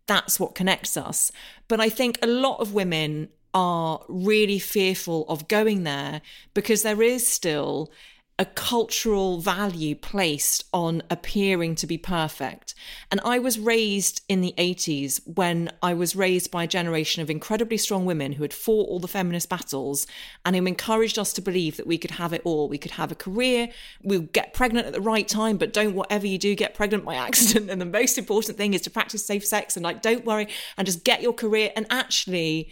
that's 0.06 0.38
what 0.38 0.54
connects 0.54 0.96
us. 0.96 1.32
But 1.68 1.80
I 1.80 1.88
think 1.88 2.18
a 2.20 2.26
lot 2.26 2.60
of 2.60 2.74
women 2.74 3.30
are 3.54 4.04
really 4.08 4.58
fearful 4.58 5.24
of 5.28 5.48
going 5.48 5.84
there 5.84 6.20
because 6.52 6.82
there 6.82 7.02
is 7.02 7.26
still 7.26 7.90
a 8.38 8.44
cultural 8.44 9.38
value 9.40 9.94
placed 9.94 10.64
on 10.74 11.02
appearing 11.08 11.74
to 11.74 11.86
be 11.86 11.96
perfect. 11.96 12.74
And 13.10 13.18
I 13.24 13.38
was 13.38 13.58
raised 13.58 14.20
in 14.28 14.42
the 14.42 14.52
80s 14.58 15.20
when 15.26 15.72
I 15.82 15.94
was 15.94 16.14
raised 16.14 16.50
by 16.50 16.64
a 16.64 16.68
generation 16.68 17.22
of 17.22 17.30
incredibly 17.30 17.78
strong 17.78 18.04
women 18.04 18.32
who 18.32 18.42
had 18.42 18.52
fought 18.52 18.90
all 18.90 19.00
the 19.00 19.08
feminist 19.08 19.48
battles 19.48 20.06
and 20.44 20.54
who 20.54 20.66
encouraged 20.66 21.18
us 21.18 21.32
to 21.32 21.40
believe 21.40 21.78
that 21.78 21.86
we 21.86 21.96
could 21.96 22.10
have 22.12 22.34
it 22.34 22.42
all. 22.44 22.68
We 22.68 22.76
could 22.76 22.92
have 22.92 23.10
a 23.10 23.14
career, 23.14 23.70
we'll 24.02 24.20
get 24.20 24.52
pregnant 24.52 24.86
at 24.86 24.92
the 24.92 25.00
right 25.00 25.26
time, 25.26 25.56
but 25.56 25.72
don't 25.72 25.94
whatever 25.94 26.26
you 26.26 26.36
do 26.36 26.54
get 26.54 26.74
pregnant 26.74 27.06
by 27.06 27.14
accident. 27.26 27.70
And 27.70 27.80
the 27.80 27.86
most 27.86 28.18
important 28.18 28.58
thing 28.58 28.74
is 28.74 28.82
to 28.82 28.90
practice 28.90 29.24
safe 29.24 29.46
sex 29.46 29.76
and 29.76 29.84
like, 29.84 30.02
don't 30.02 30.26
worry 30.26 30.48
and 30.76 30.84
just 30.84 31.04
get 31.04 31.22
your 31.22 31.32
career. 31.32 31.70
And 31.74 31.86
actually, 31.88 32.68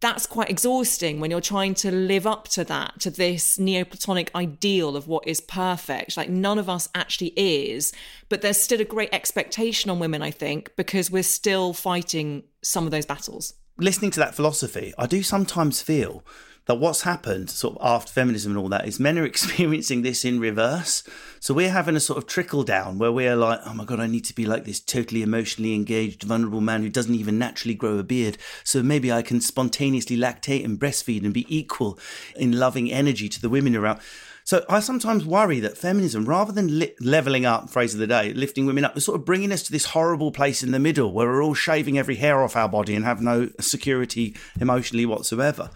that's 0.00 0.26
quite 0.26 0.48
exhausting 0.48 1.18
when 1.18 1.30
you're 1.30 1.40
trying 1.40 1.74
to 1.74 1.90
live 1.90 2.26
up 2.26 2.46
to 2.48 2.64
that, 2.64 3.00
to 3.00 3.10
this 3.10 3.58
Neoplatonic 3.58 4.30
ideal 4.34 4.96
of 4.96 5.08
what 5.08 5.26
is 5.26 5.40
perfect. 5.40 6.16
Like 6.16 6.28
none 6.28 6.58
of 6.58 6.68
us 6.68 6.88
actually 6.94 7.32
is, 7.36 7.92
but 8.28 8.40
there's 8.40 8.60
still 8.60 8.80
a 8.80 8.84
great 8.84 9.12
expectation 9.12 9.90
on 9.90 9.98
women, 9.98 10.22
I 10.22 10.30
think, 10.30 10.70
because 10.76 11.10
we're 11.10 11.22
still 11.22 11.72
fighting 11.72 12.44
some 12.62 12.84
of 12.84 12.90
those 12.90 13.06
battles. 13.06 13.54
Listening 13.76 14.10
to 14.12 14.20
that 14.20 14.34
philosophy, 14.34 14.92
I 14.98 15.06
do 15.06 15.22
sometimes 15.22 15.82
feel 15.82 16.24
that 16.68 16.74
what's 16.74 17.00
happened 17.00 17.48
sort 17.48 17.76
of 17.76 17.80
after 17.82 18.12
feminism 18.12 18.52
and 18.52 18.58
all 18.58 18.68
that 18.68 18.86
is 18.86 19.00
men 19.00 19.18
are 19.18 19.24
experiencing 19.24 20.02
this 20.02 20.24
in 20.24 20.38
reverse. 20.38 21.02
So 21.40 21.54
we're 21.54 21.70
having 21.70 21.96
a 21.96 22.00
sort 22.00 22.18
of 22.18 22.26
trickle 22.26 22.62
down 22.62 22.98
where 22.98 23.10
we're 23.10 23.36
like, 23.36 23.60
oh 23.64 23.72
my 23.72 23.84
God, 23.84 24.00
I 24.00 24.06
need 24.06 24.26
to 24.26 24.34
be 24.34 24.44
like 24.44 24.66
this 24.66 24.78
totally 24.78 25.22
emotionally 25.22 25.74
engaged, 25.74 26.24
vulnerable 26.24 26.60
man 26.60 26.82
who 26.82 26.90
doesn't 26.90 27.14
even 27.14 27.38
naturally 27.38 27.74
grow 27.74 27.98
a 27.98 28.02
beard. 28.02 28.36
So 28.64 28.82
maybe 28.82 29.10
I 29.10 29.22
can 29.22 29.40
spontaneously 29.40 30.18
lactate 30.18 30.64
and 30.64 30.78
breastfeed 30.78 31.24
and 31.24 31.32
be 31.32 31.46
equal 31.48 31.98
in 32.36 32.58
loving 32.58 32.92
energy 32.92 33.30
to 33.30 33.40
the 33.40 33.48
women 33.48 33.74
around. 33.74 34.00
So 34.44 34.64
I 34.68 34.80
sometimes 34.80 35.24
worry 35.24 35.60
that 35.60 35.78
feminism, 35.78 36.26
rather 36.26 36.52
than 36.52 36.78
li- 36.78 36.94
leveling 37.00 37.46
up, 37.46 37.70
phrase 37.70 37.94
of 37.94 38.00
the 38.00 38.06
day, 38.06 38.32
lifting 38.34 38.66
women 38.66 38.84
up, 38.84 38.96
is 38.96 39.04
sort 39.04 39.18
of 39.18 39.24
bringing 39.24 39.52
us 39.52 39.62
to 39.64 39.72
this 39.72 39.86
horrible 39.86 40.32
place 40.32 40.62
in 40.62 40.72
the 40.72 40.78
middle 40.78 41.12
where 41.12 41.26
we're 41.26 41.42
all 41.42 41.54
shaving 41.54 41.98
every 41.98 42.16
hair 42.16 42.42
off 42.42 42.56
our 42.56 42.68
body 42.68 42.94
and 42.94 43.06
have 43.06 43.22
no 43.22 43.50
security 43.58 44.34
emotionally 44.60 45.06
whatsoever. 45.06 45.70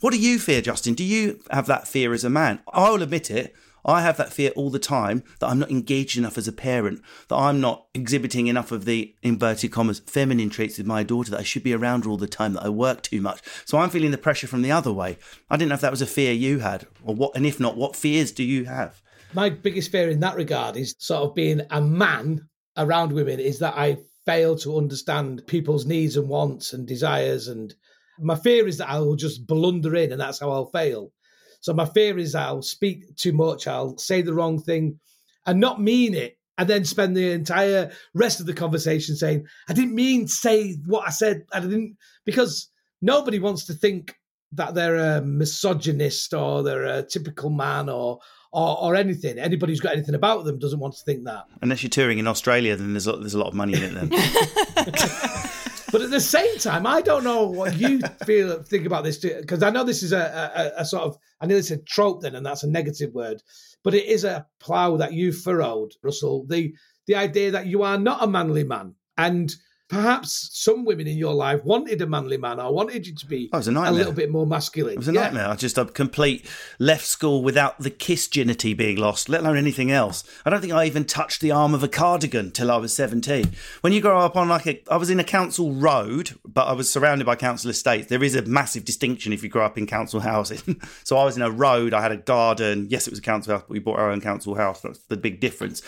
What 0.00 0.12
do 0.12 0.20
you 0.20 0.38
fear, 0.38 0.60
Justin? 0.60 0.94
Do 0.94 1.02
you 1.02 1.40
have 1.50 1.66
that 1.66 1.88
fear 1.88 2.12
as 2.12 2.22
a 2.22 2.30
man? 2.30 2.60
I 2.72 2.88
will 2.88 3.02
admit 3.02 3.32
it. 3.32 3.52
I 3.84 4.02
have 4.02 4.16
that 4.18 4.32
fear 4.32 4.50
all 4.50 4.70
the 4.70 4.78
time 4.78 5.24
that 5.40 5.48
I'm 5.48 5.58
not 5.58 5.72
engaged 5.72 6.16
enough 6.16 6.38
as 6.38 6.46
a 6.46 6.52
parent, 6.52 7.02
that 7.28 7.34
I'm 7.34 7.60
not 7.60 7.86
exhibiting 7.94 8.46
enough 8.46 8.70
of 8.70 8.84
the 8.84 9.16
inverted 9.22 9.72
commas 9.72 9.98
feminine 10.00 10.50
traits 10.50 10.78
with 10.78 10.86
my 10.86 11.02
daughter, 11.02 11.32
that 11.32 11.40
I 11.40 11.44
should 11.44 11.64
be 11.64 11.72
around 11.72 12.04
her 12.04 12.10
all 12.10 12.16
the 12.16 12.28
time, 12.28 12.52
that 12.52 12.64
I 12.64 12.68
work 12.68 13.02
too 13.02 13.20
much. 13.20 13.40
So 13.64 13.78
I'm 13.78 13.90
feeling 13.90 14.12
the 14.12 14.18
pressure 14.18 14.46
from 14.46 14.62
the 14.62 14.70
other 14.70 14.92
way. 14.92 15.18
I 15.50 15.56
didn't 15.56 15.70
know 15.70 15.74
if 15.74 15.80
that 15.80 15.90
was 15.90 16.02
a 16.02 16.06
fear 16.06 16.32
you 16.32 16.60
had, 16.60 16.86
or 17.02 17.16
what, 17.16 17.34
and 17.34 17.44
if 17.44 17.58
not, 17.58 17.76
what 17.76 17.96
fears 17.96 18.30
do 18.30 18.44
you 18.44 18.66
have? 18.66 19.02
My 19.34 19.50
biggest 19.50 19.90
fear 19.90 20.10
in 20.10 20.20
that 20.20 20.36
regard 20.36 20.76
is 20.76 20.94
sort 20.98 21.24
of 21.24 21.34
being 21.34 21.62
a 21.70 21.80
man 21.80 22.46
around 22.76 23.10
women, 23.10 23.40
is 23.40 23.58
that 23.60 23.74
I 23.76 23.98
fail 24.26 24.56
to 24.58 24.76
understand 24.76 25.44
people's 25.48 25.86
needs 25.86 26.16
and 26.16 26.28
wants 26.28 26.72
and 26.72 26.86
desires. 26.86 27.48
And 27.48 27.74
my 28.20 28.36
fear 28.36 28.66
is 28.66 28.78
that 28.78 28.88
I 28.88 28.98
will 28.98 29.16
just 29.16 29.46
blunder 29.46 29.94
in 29.96 30.12
and 30.12 30.20
that's 30.20 30.40
how 30.40 30.50
I'll 30.50 30.70
fail. 30.70 31.12
So 31.60 31.72
my 31.72 31.86
fear 31.86 32.18
is 32.18 32.34
I'll 32.34 32.62
speak 32.62 33.16
too 33.16 33.32
much, 33.32 33.66
I'll 33.66 33.98
say 33.98 34.22
the 34.22 34.34
wrong 34.34 34.60
thing 34.60 35.00
and 35.46 35.60
not 35.60 35.80
mean 35.80 36.14
it. 36.14 36.36
And 36.56 36.68
then 36.68 36.84
spend 36.84 37.16
the 37.16 37.30
entire 37.30 37.92
rest 38.14 38.40
of 38.40 38.46
the 38.46 38.52
conversation 38.52 39.14
saying, 39.14 39.46
I 39.68 39.74
didn't 39.74 39.94
mean 39.94 40.22
to 40.22 40.32
say 40.32 40.74
what 40.86 41.06
I 41.06 41.10
said. 41.10 41.44
I 41.52 41.60
didn't, 41.60 41.96
because 42.24 42.68
nobody 43.00 43.38
wants 43.38 43.66
to 43.66 43.74
think 43.74 44.16
that 44.52 44.74
they're 44.74 44.96
a 44.96 45.22
misogynist 45.22 46.34
or 46.34 46.64
they're 46.64 46.84
a 46.84 47.04
typical 47.04 47.50
man 47.50 47.88
or, 47.88 48.18
or, 48.52 48.82
or 48.82 48.96
anything. 48.96 49.38
Anybody 49.38 49.72
who's 49.72 49.80
got 49.80 49.92
anything 49.92 50.16
about 50.16 50.44
them 50.44 50.58
doesn't 50.58 50.80
want 50.80 50.94
to 50.94 51.04
think 51.04 51.24
that. 51.26 51.44
Unless 51.62 51.84
you're 51.84 51.90
touring 51.90 52.18
in 52.18 52.26
Australia, 52.26 52.74
then 52.74 52.92
there's 52.92 53.06
a, 53.06 53.12
there's 53.12 53.34
a 53.34 53.38
lot 53.38 53.48
of 53.48 53.54
money 53.54 53.74
in 53.74 53.84
it 53.84 53.94
then. 53.94 54.10
but 55.90 56.02
at 56.02 56.10
the 56.10 56.20
same 56.20 56.58
time, 56.58 56.86
I 56.86 57.00
don't 57.00 57.24
know 57.24 57.46
what 57.46 57.76
you 57.76 58.00
feel 58.24 58.62
think 58.62 58.86
about 58.86 59.04
this 59.04 59.18
because 59.18 59.62
I 59.62 59.70
know 59.70 59.84
this 59.84 60.02
is 60.02 60.12
a, 60.12 60.72
a, 60.76 60.82
a, 60.82 60.84
sort 60.84 61.04
of 61.04 61.18
I 61.40 61.46
know 61.46 61.56
it's 61.56 61.70
a 61.70 61.78
trope 61.78 62.22
then, 62.22 62.34
and 62.34 62.44
that's 62.44 62.62
a 62.62 62.70
negative 62.70 63.12
word, 63.14 63.42
but 63.82 63.94
it 63.94 64.06
is 64.06 64.24
a 64.24 64.46
plough 64.60 64.96
that 64.98 65.12
you 65.12 65.32
furrowed, 65.32 65.92
Russell. 66.02 66.46
The 66.48 66.74
the 67.06 67.14
idea 67.14 67.50
that 67.52 67.66
you 67.66 67.82
are 67.82 67.98
not 67.98 68.22
a 68.22 68.26
manly 68.26 68.64
man 68.64 68.94
and 69.16 69.54
perhaps 69.88 70.50
some 70.52 70.84
women 70.84 71.06
in 71.06 71.16
your 71.16 71.32
life 71.32 71.64
wanted 71.64 72.02
a 72.02 72.06
manly 72.06 72.36
man 72.36 72.60
or 72.60 72.72
wanted 72.72 73.06
you 73.06 73.14
to 73.14 73.26
be 73.26 73.48
oh, 73.52 73.58
a, 73.58 73.70
a, 73.70 73.90
little 73.90 74.12
bit 74.12 74.30
more 74.30 74.46
masculine. 74.46 74.92
It 74.92 74.98
was 74.98 75.08
a 75.08 75.12
yeah. 75.12 75.22
nightmare. 75.22 75.48
I 75.48 75.56
just 75.56 75.78
a 75.78 75.86
complete 75.86 76.44
left 76.78 77.06
school 77.06 77.42
without 77.42 77.78
the 77.80 77.90
kiss 77.90 78.28
ginity 78.28 78.76
being 78.76 78.98
lost, 78.98 79.28
let 79.28 79.40
alone 79.40 79.56
anything 79.56 79.90
else. 79.90 80.24
I 80.44 80.50
don't 80.50 80.60
think 80.60 80.74
I 80.74 80.84
even 80.84 81.06
touched 81.06 81.40
the 81.40 81.50
arm 81.52 81.72
of 81.72 81.82
a 81.82 81.88
cardigan 81.88 82.50
till 82.50 82.70
I 82.70 82.76
was 82.76 82.92
17. 82.92 83.54
When 83.80 83.92
you 83.94 84.02
grow 84.02 84.20
up 84.20 84.36
on 84.36 84.48
like 84.48 84.66
a, 84.66 84.82
I 84.92 84.96
was 84.96 85.08
in 85.08 85.20
a 85.20 85.24
council 85.24 85.72
road, 85.72 86.38
but 86.44 86.66
I 86.68 86.72
was 86.72 86.90
surrounded 86.90 87.24
by 87.24 87.36
council 87.36 87.70
estates. 87.70 88.08
There 88.08 88.22
is 88.22 88.34
a 88.34 88.42
massive 88.42 88.84
distinction 88.84 89.32
if 89.32 89.42
you 89.42 89.48
grow 89.48 89.64
up 89.64 89.78
in 89.78 89.86
council 89.86 90.20
housing. 90.20 90.80
so 91.04 91.16
I 91.16 91.24
was 91.24 91.36
in 91.36 91.42
a 91.42 91.50
road, 91.50 91.94
I 91.94 92.02
had 92.02 92.12
a 92.12 92.16
garden. 92.18 92.88
Yes, 92.90 93.06
it 93.06 93.10
was 93.10 93.20
a 93.20 93.22
council 93.22 93.54
house, 93.54 93.62
but 93.62 93.70
we 93.70 93.78
bought 93.78 93.98
our 93.98 94.10
own 94.10 94.20
council 94.20 94.54
house. 94.54 94.82
That's 94.82 94.98
the 95.04 95.16
big 95.16 95.40
difference. 95.40 95.82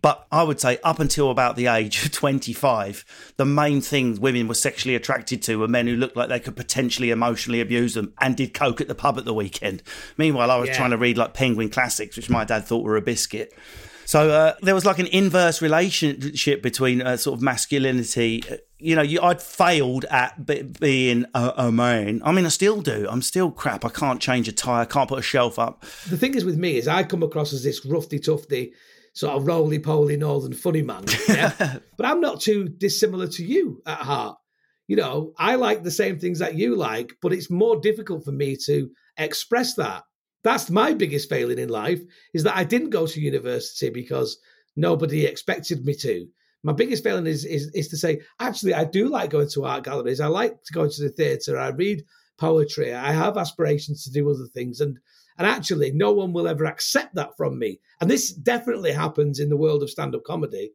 But 0.00 0.26
I 0.30 0.42
would 0.42 0.60
say 0.60 0.78
up 0.84 1.00
until 1.00 1.30
about 1.30 1.56
the 1.56 1.66
age 1.66 2.04
of 2.04 2.12
25, 2.12 3.32
the 3.36 3.44
main 3.44 3.80
things 3.80 4.20
women 4.20 4.48
were 4.48 4.54
sexually 4.54 4.94
attracted 4.94 5.42
to 5.42 5.58
were 5.58 5.68
men 5.68 5.86
who 5.86 5.96
looked 5.96 6.16
like 6.16 6.28
they 6.28 6.40
could 6.40 6.56
potentially 6.56 7.10
emotionally 7.10 7.60
abuse 7.60 7.94
them 7.94 8.12
and 8.20 8.36
did 8.36 8.54
coke 8.54 8.80
at 8.80 8.88
the 8.88 8.94
pub 8.94 9.18
at 9.18 9.24
the 9.24 9.34
weekend. 9.34 9.82
Meanwhile, 10.16 10.50
I 10.50 10.56
was 10.56 10.68
yeah. 10.68 10.76
trying 10.76 10.90
to 10.90 10.98
read 10.98 11.18
like 11.18 11.34
Penguin 11.34 11.70
Classics, 11.70 12.16
which 12.16 12.30
my 12.30 12.44
dad 12.44 12.64
thought 12.64 12.84
were 12.84 12.96
a 12.96 13.02
biscuit. 13.02 13.52
So 14.08 14.30
uh, 14.30 14.54
there 14.62 14.74
was 14.74 14.86
like 14.86 14.98
an 14.98 15.06
inverse 15.08 15.60
relationship 15.60 16.62
between 16.62 17.02
uh, 17.02 17.18
sort 17.18 17.36
of 17.36 17.42
masculinity. 17.42 18.42
Uh, 18.50 18.56
you 18.78 18.96
know, 18.96 19.02
you, 19.02 19.20
I'd 19.20 19.42
failed 19.42 20.06
at 20.06 20.46
be, 20.46 20.62
being 20.62 21.26
a, 21.34 21.52
a, 21.58 21.72
man. 21.72 22.22
I 22.24 22.32
mean, 22.32 22.46
I 22.46 22.48
still 22.48 22.80
do. 22.80 23.06
I'm 23.10 23.20
still 23.20 23.50
crap. 23.50 23.84
I 23.84 23.90
can't 23.90 24.18
change 24.18 24.48
a 24.48 24.52
tire. 24.52 24.80
I 24.80 24.84
can't 24.86 25.10
put 25.10 25.18
a 25.18 25.22
shelf 25.22 25.58
up. 25.58 25.84
The 26.08 26.16
thing 26.16 26.34
is 26.34 26.46
with 26.46 26.56
me 26.56 26.78
is 26.78 26.88
I 26.88 27.02
come 27.02 27.22
across 27.22 27.52
as 27.52 27.64
this 27.64 27.84
roughy 27.84 28.24
tufty 28.24 28.72
sort 29.18 29.34
of 29.34 29.48
roly 29.48 29.80
poly 29.80 30.16
northern 30.16 30.52
funny 30.52 30.80
man. 30.80 31.04
Yeah? 31.28 31.52
but 31.96 32.06
I'm 32.06 32.20
not 32.20 32.40
too 32.40 32.68
dissimilar 32.68 33.26
to 33.26 33.44
you 33.44 33.82
at 33.84 33.98
heart. 33.98 34.38
You 34.86 34.94
know, 34.94 35.32
I 35.36 35.56
like 35.56 35.82
the 35.82 35.90
same 35.90 36.20
things 36.20 36.38
that 36.38 36.54
you 36.54 36.76
like, 36.76 37.10
but 37.20 37.32
it's 37.32 37.50
more 37.50 37.80
difficult 37.80 38.24
for 38.24 38.30
me 38.30 38.56
to 38.66 38.88
express 39.16 39.74
that. 39.74 40.04
That's 40.44 40.70
my 40.70 40.94
biggest 40.94 41.28
failing 41.28 41.58
in 41.58 41.68
life 41.68 42.00
is 42.32 42.44
that 42.44 42.56
I 42.56 42.62
didn't 42.62 42.90
go 42.90 43.08
to 43.08 43.20
university 43.20 43.90
because 43.90 44.38
nobody 44.76 45.26
expected 45.26 45.84
me 45.84 45.94
to. 45.96 46.28
My 46.62 46.72
biggest 46.72 47.02
failing 47.02 47.26
is, 47.26 47.44
is 47.44 47.72
is 47.74 47.88
to 47.88 47.96
say, 47.96 48.20
actually, 48.38 48.74
I 48.74 48.84
do 48.84 49.08
like 49.08 49.30
going 49.30 49.48
to 49.50 49.64
art 49.64 49.82
galleries. 49.82 50.20
I 50.20 50.28
like 50.28 50.62
to 50.62 50.72
go 50.72 50.88
to 50.88 51.02
the 51.02 51.10
theatre. 51.10 51.58
I 51.58 51.68
read 51.70 52.04
poetry. 52.38 52.94
I 52.94 53.10
have 53.10 53.36
aspirations 53.36 54.04
to 54.04 54.12
do 54.12 54.30
other 54.30 54.46
things. 54.54 54.80
And 54.80 54.96
and 55.38 55.46
actually, 55.46 55.92
no 55.92 56.12
one 56.12 56.32
will 56.32 56.48
ever 56.48 56.66
accept 56.66 57.14
that 57.14 57.36
from 57.36 57.58
me. 57.58 57.80
And 58.00 58.10
this 58.10 58.32
definitely 58.32 58.92
happens 58.92 59.38
in 59.38 59.48
the 59.48 59.56
world 59.56 59.82
of 59.84 59.90
stand 59.90 60.14
up 60.16 60.24
comedy. 60.24 60.72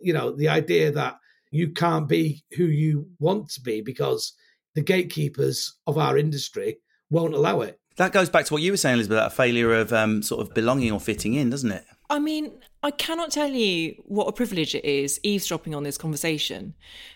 You 0.00 0.12
know, 0.12 0.32
the 0.32 0.48
idea 0.48 0.90
that 0.90 1.18
you 1.52 1.70
can't 1.70 2.08
be 2.08 2.44
who 2.56 2.64
you 2.64 3.06
want 3.20 3.50
to 3.50 3.60
be 3.60 3.80
because 3.80 4.32
the 4.74 4.82
gatekeepers 4.82 5.76
of 5.86 5.96
our 5.96 6.18
industry 6.18 6.78
won't 7.08 7.34
allow 7.34 7.60
it. 7.60 7.78
That 7.96 8.12
goes 8.12 8.28
back 8.28 8.46
to 8.46 8.54
what 8.54 8.62
you 8.62 8.72
were 8.72 8.76
saying, 8.76 8.94
Elizabeth, 8.94 9.18
that 9.18 9.32
failure 9.32 9.74
of 9.74 9.92
um, 9.92 10.22
sort 10.22 10.40
of 10.40 10.54
belonging 10.54 10.90
or 10.90 11.00
fitting 11.00 11.34
in, 11.34 11.50
doesn't 11.50 11.70
it? 11.70 11.84
I 12.10 12.18
mean, 12.18 12.50
I 12.82 12.90
cannot 12.90 13.30
tell 13.30 13.50
you 13.50 14.02
what 14.04 14.26
a 14.26 14.32
privilege 14.32 14.74
it 14.74 14.84
is 14.84 15.20
eavesdropping 15.22 15.74
on 15.76 15.84
this 15.84 15.96
conversation 15.96 16.74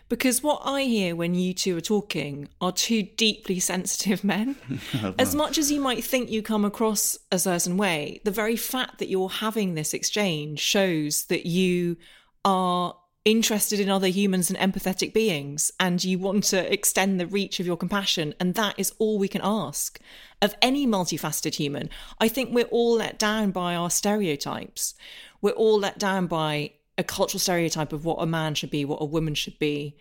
because 0.09 0.43
what 0.43 0.63
I 0.65 0.83
hear 0.83 1.17
when 1.17 1.35
you 1.35 1.53
two 1.53 1.77
are 1.77 1.81
talking 1.83 2.49
are 2.61 2.71
two 2.71 3.03
deeply 3.03 3.59
sensitive 3.59 4.23
men. 4.35 4.57
as 5.19 5.35
much 5.35 5.59
as 5.59 5.73
you 5.73 5.81
might 5.81 6.05
think 6.05 6.31
you 6.31 6.43
come 6.43 6.65
across 6.65 7.19
a 7.33 7.39
certain 7.41 7.77
way, 7.77 8.21
the 8.25 8.31
very 8.31 8.57
fact 8.57 9.01
that 9.01 9.09
you're 9.09 9.29
having 9.29 9.75
this 9.75 9.95
exchange 9.95 10.61
shows 10.61 11.25
that 11.25 11.45
you 11.45 11.97
are 12.45 12.95
interested 13.25 13.81
in 13.81 13.89
other 13.89 14.09
humans 14.09 14.51
and 14.51 14.59
empathetic 14.59 15.15
beings 15.15 15.73
and 15.81 16.05
you 16.05 16.19
want 16.19 16.45
to 16.45 16.73
extend 16.73 17.19
the 17.19 17.27
reach 17.27 17.59
of 17.59 17.67
your 17.67 17.77
compassion 17.77 18.35
and 18.39 18.55
that 18.55 18.75
is 18.79 18.93
all 18.99 19.19
we 19.19 19.29
can 19.29 19.41
ask 19.43 19.99
of 20.43 20.55
any 20.61 20.87
multifaceted 20.87 21.55
human. 21.55 21.89
I 22.21 22.29
think 22.29 22.53
we're 22.53 22.65
all 22.67 22.97
let 22.97 23.19
down 23.19 23.51
by 23.51 23.75
our 23.75 23.89
stereotypes. 23.89 24.95
We're 25.41 25.53
all 25.53 25.79
let 25.79 25.99
down 25.99 26.27
by 26.27 26.73
a 26.99 27.05
cultural 27.05 27.41
stereotype 27.41 27.93
of 27.93 28.05
what 28.05 28.23
a 28.23 28.27
man 28.27 28.55
should 28.55 28.71
be 28.71 28.85
what 28.85 29.03
a 29.03 29.07
woman 29.07 29.35
should 29.35 29.59
be 29.59 29.97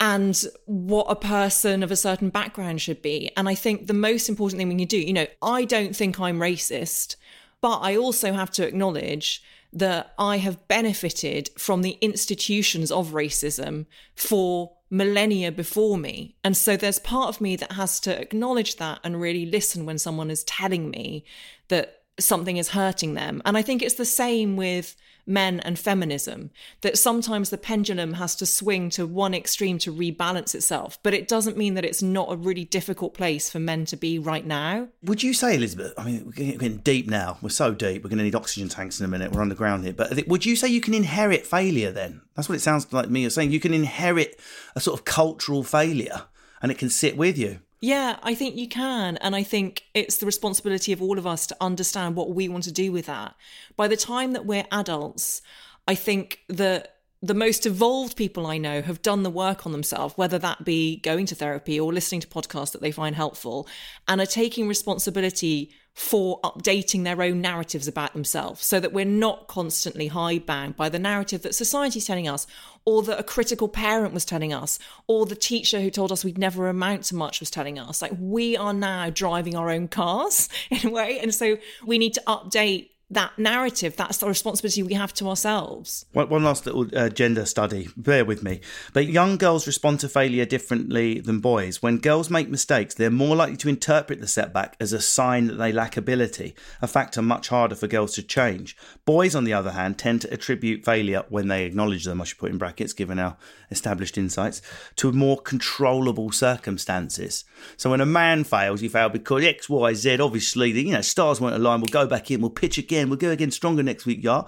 and 0.00 0.44
what 0.66 1.06
a 1.08 1.14
person 1.14 1.82
of 1.82 1.90
a 1.90 1.96
certain 1.96 2.28
background 2.30 2.80
should 2.80 3.02
be. 3.02 3.30
And 3.36 3.48
i 3.48 3.54
think 3.54 3.86
the 3.86 3.94
most 3.94 4.28
important 4.28 4.58
thing 4.58 4.68
we 4.68 4.76
can 4.76 4.88
do 4.88 4.98
you 4.98 5.12
know 5.12 5.26
i 5.42 5.64
don't 5.64 5.94
think 5.94 6.18
i'm 6.18 6.38
racist 6.38 7.16
but 7.60 7.78
i 7.78 7.96
also 7.96 8.32
have 8.32 8.50
to 8.52 8.66
acknowledge 8.66 9.42
that 9.74 10.14
I 10.18 10.38
have 10.38 10.68
benefited 10.68 11.50
from 11.58 11.82
the 11.82 11.98
institutions 12.00 12.90
of 12.92 13.10
racism 13.10 13.86
for 14.14 14.72
millennia 14.88 15.50
before 15.50 15.98
me. 15.98 16.36
And 16.44 16.56
so 16.56 16.76
there's 16.76 17.00
part 17.00 17.28
of 17.28 17.40
me 17.40 17.56
that 17.56 17.72
has 17.72 17.98
to 18.00 18.20
acknowledge 18.20 18.76
that 18.76 19.00
and 19.02 19.20
really 19.20 19.44
listen 19.44 19.84
when 19.84 19.98
someone 19.98 20.30
is 20.30 20.44
telling 20.44 20.90
me 20.90 21.24
that 21.68 22.02
something 22.20 22.56
is 22.56 22.68
hurting 22.68 23.14
them. 23.14 23.42
And 23.44 23.56
I 23.56 23.62
think 23.62 23.82
it's 23.82 23.96
the 23.96 24.04
same 24.04 24.56
with 24.56 24.94
men 25.26 25.60
and 25.60 25.78
feminism, 25.78 26.50
that 26.82 26.98
sometimes 26.98 27.50
the 27.50 27.58
pendulum 27.58 28.14
has 28.14 28.34
to 28.36 28.46
swing 28.46 28.90
to 28.90 29.06
one 29.06 29.34
extreme 29.34 29.78
to 29.78 29.92
rebalance 29.92 30.54
itself. 30.54 30.98
But 31.02 31.14
it 31.14 31.28
doesn't 31.28 31.56
mean 31.56 31.74
that 31.74 31.84
it's 31.84 32.02
not 32.02 32.32
a 32.32 32.36
really 32.36 32.64
difficult 32.64 33.14
place 33.14 33.50
for 33.50 33.58
men 33.58 33.84
to 33.86 33.96
be 33.96 34.18
right 34.18 34.46
now. 34.46 34.88
Would 35.02 35.22
you 35.22 35.34
say, 35.34 35.56
Elizabeth? 35.56 35.94
I 35.96 36.04
mean, 36.04 36.24
we're 36.26 36.32
getting 36.32 36.78
deep 36.78 37.08
now. 37.08 37.38
We're 37.40 37.48
so 37.48 37.72
deep. 37.72 38.02
We're 38.02 38.10
going 38.10 38.18
to 38.18 38.24
need 38.24 38.34
oxygen 38.34 38.68
tanks 38.68 39.00
in 39.00 39.04
a 39.04 39.08
minute. 39.08 39.32
We're 39.32 39.42
underground 39.42 39.84
here. 39.84 39.92
But 39.92 40.26
would 40.26 40.44
you 40.44 40.56
say 40.56 40.68
you 40.68 40.80
can 40.80 40.94
inherit 40.94 41.46
failure 41.46 41.90
then? 41.90 42.22
That's 42.34 42.48
what 42.48 42.56
it 42.56 42.62
sounds 42.62 42.92
like 42.92 43.08
me. 43.08 43.22
You're 43.22 43.30
saying 43.30 43.50
you 43.50 43.60
can 43.60 43.74
inherit 43.74 44.38
a 44.74 44.80
sort 44.80 44.98
of 44.98 45.04
cultural 45.04 45.62
failure 45.62 46.22
and 46.60 46.70
it 46.70 46.78
can 46.78 46.90
sit 46.90 47.16
with 47.16 47.38
you. 47.38 47.60
Yeah, 47.80 48.18
I 48.22 48.34
think 48.34 48.56
you 48.56 48.68
can. 48.68 49.16
And 49.18 49.36
I 49.36 49.42
think 49.42 49.84
it's 49.94 50.16
the 50.16 50.26
responsibility 50.26 50.92
of 50.92 51.02
all 51.02 51.18
of 51.18 51.26
us 51.26 51.46
to 51.48 51.56
understand 51.60 52.16
what 52.16 52.34
we 52.34 52.48
want 52.48 52.64
to 52.64 52.72
do 52.72 52.92
with 52.92 53.06
that. 53.06 53.34
By 53.76 53.88
the 53.88 53.96
time 53.96 54.32
that 54.32 54.46
we're 54.46 54.66
adults, 54.72 55.42
I 55.86 55.94
think 55.94 56.40
that 56.48 56.96
the 57.20 57.34
most 57.34 57.64
evolved 57.64 58.16
people 58.16 58.46
I 58.46 58.58
know 58.58 58.82
have 58.82 59.00
done 59.00 59.22
the 59.22 59.30
work 59.30 59.64
on 59.64 59.72
themselves, 59.72 60.14
whether 60.16 60.38
that 60.38 60.64
be 60.64 60.96
going 61.00 61.24
to 61.26 61.34
therapy 61.34 61.80
or 61.80 61.92
listening 61.92 62.20
to 62.20 62.28
podcasts 62.28 62.72
that 62.72 62.82
they 62.82 62.92
find 62.92 63.16
helpful, 63.16 63.66
and 64.06 64.20
are 64.20 64.26
taking 64.26 64.68
responsibility 64.68 65.72
for 65.94 66.40
updating 66.40 67.04
their 67.04 67.22
own 67.22 67.40
narratives 67.40 67.86
about 67.86 68.12
themselves 68.12 68.66
so 68.66 68.80
that 68.80 68.92
we're 68.92 69.04
not 69.04 69.46
constantly 69.46 70.08
hidebound 70.08 70.76
by 70.76 70.88
the 70.88 70.98
narrative 70.98 71.42
that 71.42 71.54
society's 71.54 72.04
telling 72.04 72.26
us, 72.26 72.48
or 72.84 73.02
that 73.04 73.18
a 73.18 73.22
critical 73.22 73.68
parent 73.68 74.12
was 74.12 74.24
telling 74.24 74.52
us, 74.52 74.78
or 75.06 75.24
the 75.24 75.36
teacher 75.36 75.80
who 75.80 75.90
told 75.90 76.10
us 76.10 76.24
we'd 76.24 76.36
never 76.36 76.68
amount 76.68 77.04
to 77.04 77.14
much 77.14 77.38
was 77.38 77.50
telling 77.50 77.78
us. 77.78 78.02
Like 78.02 78.12
we 78.18 78.56
are 78.56 78.74
now 78.74 79.08
driving 79.08 79.54
our 79.54 79.70
own 79.70 79.86
cars 79.86 80.48
in 80.70 80.88
a 80.88 80.90
way. 80.90 81.20
And 81.20 81.32
so 81.32 81.58
we 81.86 81.96
need 81.96 82.14
to 82.14 82.22
update 82.26 82.90
that 83.10 83.38
narrative. 83.38 83.96
That's 83.96 84.18
the 84.18 84.26
responsibility 84.26 84.82
we 84.82 84.94
have 84.94 85.12
to 85.14 85.28
ourselves. 85.28 86.06
One, 86.12 86.28
one 86.28 86.44
last 86.44 86.66
little 86.66 86.86
uh, 86.96 87.08
gender 87.08 87.44
study. 87.46 87.88
Bear 87.96 88.24
with 88.24 88.42
me. 88.42 88.60
But 88.92 89.06
young 89.06 89.36
girls 89.36 89.66
respond 89.66 90.00
to 90.00 90.08
failure 90.08 90.44
differently 90.44 91.20
than 91.20 91.40
boys. 91.40 91.82
When 91.82 91.98
girls 91.98 92.30
make 92.30 92.48
mistakes, 92.48 92.94
they're 92.94 93.10
more 93.10 93.36
likely 93.36 93.56
to 93.58 93.68
interpret 93.68 94.20
the 94.20 94.26
setback 94.26 94.76
as 94.80 94.92
a 94.92 95.00
sign 95.00 95.46
that 95.46 95.54
they 95.54 95.72
lack 95.72 95.96
ability, 95.96 96.54
a 96.80 96.86
factor 96.86 97.22
much 97.22 97.48
harder 97.48 97.74
for 97.74 97.86
girls 97.86 98.14
to 98.14 98.22
change. 98.22 98.76
Boys, 99.04 99.34
on 99.34 99.44
the 99.44 99.52
other 99.52 99.72
hand, 99.72 99.98
tend 99.98 100.22
to 100.22 100.32
attribute 100.32 100.84
failure 100.84 101.24
when 101.28 101.48
they 101.48 101.64
acknowledge 101.64 102.04
them, 102.04 102.20
I 102.20 102.24
should 102.24 102.38
put 102.38 102.50
in 102.50 102.58
brackets, 102.58 102.92
given 102.92 103.18
our 103.18 103.36
established 103.74 104.16
insights, 104.16 104.62
to 104.96 105.12
more 105.12 105.38
controllable 105.38 106.32
circumstances. 106.32 107.44
So 107.76 107.90
when 107.90 108.00
a 108.00 108.06
man 108.06 108.44
fails, 108.44 108.80
he 108.80 108.88
failed 108.88 109.12
because 109.12 109.44
X, 109.44 109.68
Y, 109.68 109.92
Z, 109.92 110.20
obviously, 110.20 110.72
the 110.72 110.82
you 110.82 110.92
know, 110.94 111.02
stars 111.02 111.40
won't 111.40 111.54
align, 111.54 111.80
we'll 111.80 111.88
go 111.88 112.06
back 112.06 112.30
in, 112.30 112.40
we'll 112.40 112.50
pitch 112.50 112.78
again 112.78 112.94
again. 112.94 113.10
We'll 113.10 113.18
go 113.18 113.30
again 113.30 113.50
stronger 113.50 113.82
next 113.82 114.06
week, 114.06 114.20
yeah. 114.22 114.42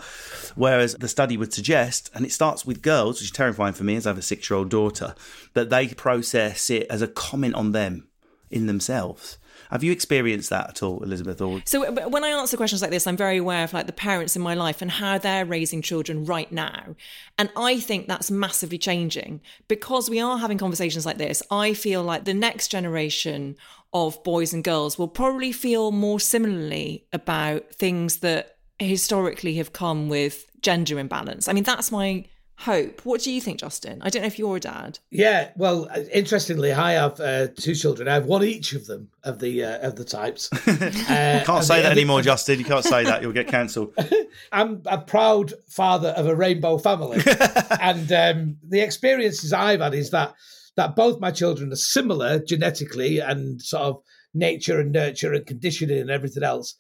Whereas 0.55 0.95
the 0.95 1.09
study 1.09 1.37
would 1.37 1.53
suggest, 1.53 2.11
and 2.15 2.25
it 2.25 2.33
starts 2.33 2.65
with 2.65 2.83
girls, 2.83 3.17
which 3.17 3.31
is 3.31 3.31
terrifying 3.31 3.75
for 3.75 3.85
me 3.85 3.97
as 3.97 4.07
I 4.07 4.11
have 4.11 4.19
a 4.19 4.23
six 4.23 4.49
year 4.49 4.59
old 4.59 4.71
daughter, 4.71 5.15
that 5.55 5.71
they 5.71 5.89
process 5.89 6.71
it 6.71 6.87
as 6.89 7.03
a 7.03 7.09
comment 7.09 7.55
on 7.55 7.73
them 7.73 8.09
in 8.51 8.67
themselves. 8.67 9.39
Have 9.71 9.85
you 9.85 9.93
experienced 9.93 10.51
that 10.51 10.71
at 10.71 10.83
all, 10.83 11.03
Elizabeth? 11.03 11.41
Or 11.41 11.63
so 11.65 11.85
uh, 11.85 12.09
when 12.09 12.25
I 12.25 12.29
answer 12.29 12.57
questions 12.57 12.83
like 12.83 12.91
this, 12.91 13.07
I'm 13.07 13.17
very 13.17 13.39
aware 13.39 13.65
of 13.65 13.73
like 13.73 13.87
the 13.87 13.93
parents 13.93 14.37
in 14.37 14.43
my 14.43 14.55
life 14.55 14.83
and 14.83 14.91
how 14.91 15.19
they're 15.19 15.45
raising 15.45 15.83
children 15.83 16.25
right 16.25 16.51
now, 16.51 16.97
and 17.39 17.51
I 17.57 17.81
think 17.81 18.09
that's 18.09 18.31
massively 18.31 18.79
changing 18.79 19.41
because 19.69 20.11
we 20.11 20.21
are 20.21 20.39
having 20.39 20.59
conversations 20.59 21.07
like 21.07 21.19
this. 21.19 21.43
I 21.51 21.75
feel 21.75 22.03
like 22.03 22.25
the 22.25 22.35
next 22.35 22.69
generation 22.69 23.57
of 23.93 24.23
boys 24.25 24.53
and 24.53 24.63
girls 24.65 24.99
will 24.99 25.09
probably 25.09 25.53
feel 25.53 25.93
more 25.93 26.21
similarly 26.21 27.07
about 27.13 27.71
things 27.75 28.19
that 28.19 28.57
historically 28.79 29.55
have 29.55 29.73
come 29.73 30.09
with 30.09 30.51
gender 30.61 30.99
imbalance. 30.99 31.49
I 31.49 31.53
mean, 31.53 31.65
that's 31.65 31.91
my 31.91 32.25
hope. 32.59 33.03
What 33.05 33.21
do 33.21 33.33
you 33.33 33.41
think, 33.41 33.61
Justin? 33.61 34.01
I 34.03 34.11
don't 34.11 34.23
know 34.23 34.27
if 34.27 34.39
you're 34.39 34.57
a 34.57 34.61
dad. 34.61 34.99
Yeah, 35.11 35.51
well, 35.57 35.89
interestingly, 36.13 36.73
I 36.73 36.93
have 36.93 37.21
uh, 37.21 37.49
two 37.49 37.75
children. 37.75 38.09
I 38.09 38.15
have 38.15 38.27
one 38.27 38.45
each 38.45 38.73
of 38.73 38.87
them 38.87 39.11
of 39.23 39.39
the 39.39 39.65
uh, 39.65 39.87
of 39.87 39.97
the 39.97 40.05
types. 40.05 40.51
Uh, 41.07 41.43
Can't 41.45 41.65
say 41.65 41.83
that 41.83 41.93
anymore, 41.93 42.21
Justin. 42.23 42.59
You 42.59 42.65
can't 42.65 42.85
say 42.85 43.05
that. 43.05 43.23
You'll 43.23 43.33
get 43.33 43.49
cancelled. 43.49 43.95
I'm 44.53 44.83
a 44.87 44.99
proud 44.99 45.55
father 45.69 46.09
of 46.11 46.27
a 46.27 46.35
rainbow 46.35 46.79
family, 46.79 47.21
and 47.81 48.11
um, 48.13 48.57
the 48.67 48.81
experiences 48.81 49.53
I've 49.53 49.81
had 49.81 49.95
is 49.95 50.11
that 50.11 50.35
that 50.77 50.97
both 50.97 51.21
my 51.21 51.31
children 51.31 51.73
are 51.73 51.77
similar 51.77 52.39
genetically 52.39 53.19
and 53.21 53.63
sort 53.63 53.83
of 53.83 54.03
nature 54.35 54.81
and 54.81 54.93
nurture 54.93 55.33
and 55.33 55.47
conditioning 55.47 55.99
and 55.99 56.11
everything 56.11 56.43
else. 56.43 56.75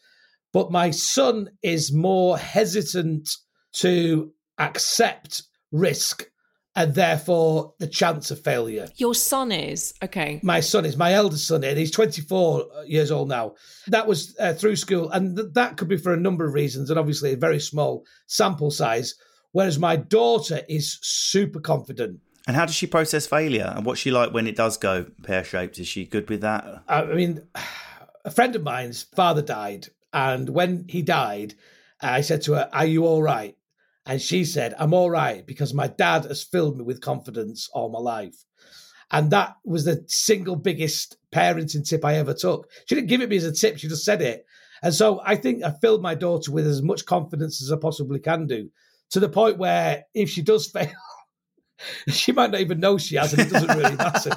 But 0.52 0.70
my 0.70 0.90
son 0.90 1.50
is 1.62 1.92
more 1.92 2.38
hesitant 2.38 3.28
to 3.74 4.32
accept 4.58 5.42
risk 5.72 6.26
and 6.76 6.94
therefore 6.94 7.72
the 7.78 7.86
chance 7.86 8.30
of 8.30 8.44
failure. 8.44 8.86
Your 8.96 9.14
son 9.14 9.50
is 9.50 9.94
okay. 10.04 10.38
My 10.42 10.60
son 10.60 10.84
is 10.84 10.96
my 10.96 11.14
eldest 11.14 11.48
son, 11.48 11.64
and 11.64 11.78
he's 11.78 11.90
24 11.90 12.66
years 12.86 13.10
old 13.10 13.30
now. 13.30 13.54
That 13.86 14.06
was 14.06 14.36
uh, 14.38 14.52
through 14.52 14.76
school, 14.76 15.10
and 15.10 15.36
th- 15.36 15.48
that 15.54 15.78
could 15.78 15.88
be 15.88 15.96
for 15.96 16.12
a 16.12 16.20
number 16.20 16.46
of 16.46 16.52
reasons, 16.52 16.90
and 16.90 16.98
obviously 16.98 17.32
a 17.32 17.36
very 17.36 17.58
small 17.58 18.04
sample 18.26 18.70
size. 18.70 19.14
Whereas 19.52 19.78
my 19.78 19.96
daughter 19.96 20.60
is 20.68 20.98
super 21.00 21.60
confident. 21.60 22.20
And 22.46 22.54
how 22.54 22.66
does 22.66 22.74
she 22.74 22.86
process 22.86 23.26
failure? 23.26 23.72
And 23.74 23.86
what's 23.86 24.00
she 24.00 24.10
like 24.10 24.34
when 24.34 24.46
it 24.46 24.54
does 24.54 24.76
go 24.76 25.06
pear 25.22 25.42
shaped? 25.42 25.78
Is 25.78 25.88
she 25.88 26.04
good 26.04 26.28
with 26.28 26.42
that? 26.42 26.82
I 26.86 27.04
mean, 27.06 27.40
a 28.26 28.30
friend 28.30 28.54
of 28.54 28.62
mine's 28.62 29.04
father 29.16 29.42
died, 29.42 29.88
and 30.12 30.50
when 30.50 30.84
he 30.88 31.00
died, 31.00 31.54
I 32.02 32.20
said 32.20 32.42
to 32.42 32.52
her, 32.52 32.68
Are 32.70 32.84
you 32.84 33.06
all 33.06 33.22
right? 33.22 33.56
And 34.06 34.22
she 34.22 34.44
said, 34.44 34.74
I'm 34.78 34.94
all 34.94 35.10
right 35.10 35.44
because 35.44 35.74
my 35.74 35.88
dad 35.88 36.24
has 36.24 36.44
filled 36.44 36.78
me 36.78 36.84
with 36.84 37.00
confidence 37.00 37.68
all 37.72 37.90
my 37.90 37.98
life. 37.98 38.44
And 39.10 39.30
that 39.32 39.56
was 39.64 39.84
the 39.84 40.04
single 40.06 40.56
biggest 40.56 41.16
parenting 41.32 41.86
tip 41.86 42.04
I 42.04 42.14
ever 42.16 42.34
took. 42.34 42.70
She 42.86 42.94
didn't 42.94 43.08
give 43.08 43.20
it 43.20 43.28
me 43.28 43.36
as 43.36 43.44
a 43.44 43.52
tip, 43.52 43.78
she 43.78 43.88
just 43.88 44.04
said 44.04 44.22
it. 44.22 44.46
And 44.82 44.94
so 44.94 45.20
I 45.24 45.36
think 45.36 45.64
I 45.64 45.72
filled 45.80 46.02
my 46.02 46.14
daughter 46.14 46.52
with 46.52 46.66
as 46.66 46.82
much 46.82 47.06
confidence 47.06 47.62
as 47.62 47.72
I 47.72 47.76
possibly 47.76 48.20
can 48.20 48.46
do 48.46 48.70
to 49.10 49.20
the 49.20 49.28
point 49.28 49.58
where 49.58 50.04
if 50.14 50.30
she 50.30 50.42
does 50.42 50.66
fail, 50.70 50.90
she 52.08 52.32
might 52.32 52.50
not 52.50 52.60
even 52.60 52.80
know 52.80 52.96
she 52.96 53.16
has, 53.16 53.32
and 53.32 53.42
it 53.42 53.50
doesn't 53.50 53.76
really 53.76 53.96
matter. 53.96 54.30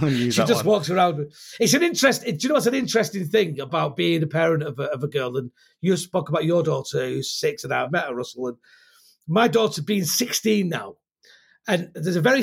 she 0.08 0.30
just 0.30 0.64
one. 0.64 0.66
walks 0.66 0.88
around. 0.88 1.32
It's 1.58 1.74
an 1.74 1.82
interesting. 1.82 2.36
Do 2.36 2.42
you 2.42 2.48
know 2.48 2.54
what's 2.54 2.66
an 2.66 2.74
interesting 2.74 3.26
thing 3.26 3.58
about 3.58 3.96
being 3.96 4.22
a 4.22 4.26
parent 4.26 4.62
of 4.62 4.78
a, 4.78 4.84
of 4.84 5.02
a 5.02 5.08
girl? 5.08 5.36
And 5.36 5.50
you 5.80 5.96
spoke 5.96 6.28
about 6.28 6.44
your 6.44 6.62
daughter 6.62 7.04
who's 7.04 7.32
six, 7.32 7.64
and 7.64 7.74
I've 7.74 7.90
met 7.90 8.06
her, 8.06 8.14
Russell. 8.14 8.46
And 8.48 8.56
my 9.26 9.48
daughter 9.48 9.82
being 9.82 10.04
16 10.04 10.68
now, 10.68 10.96
and 11.68 11.90
there's 11.94 12.16
a 12.16 12.20
very 12.20 12.42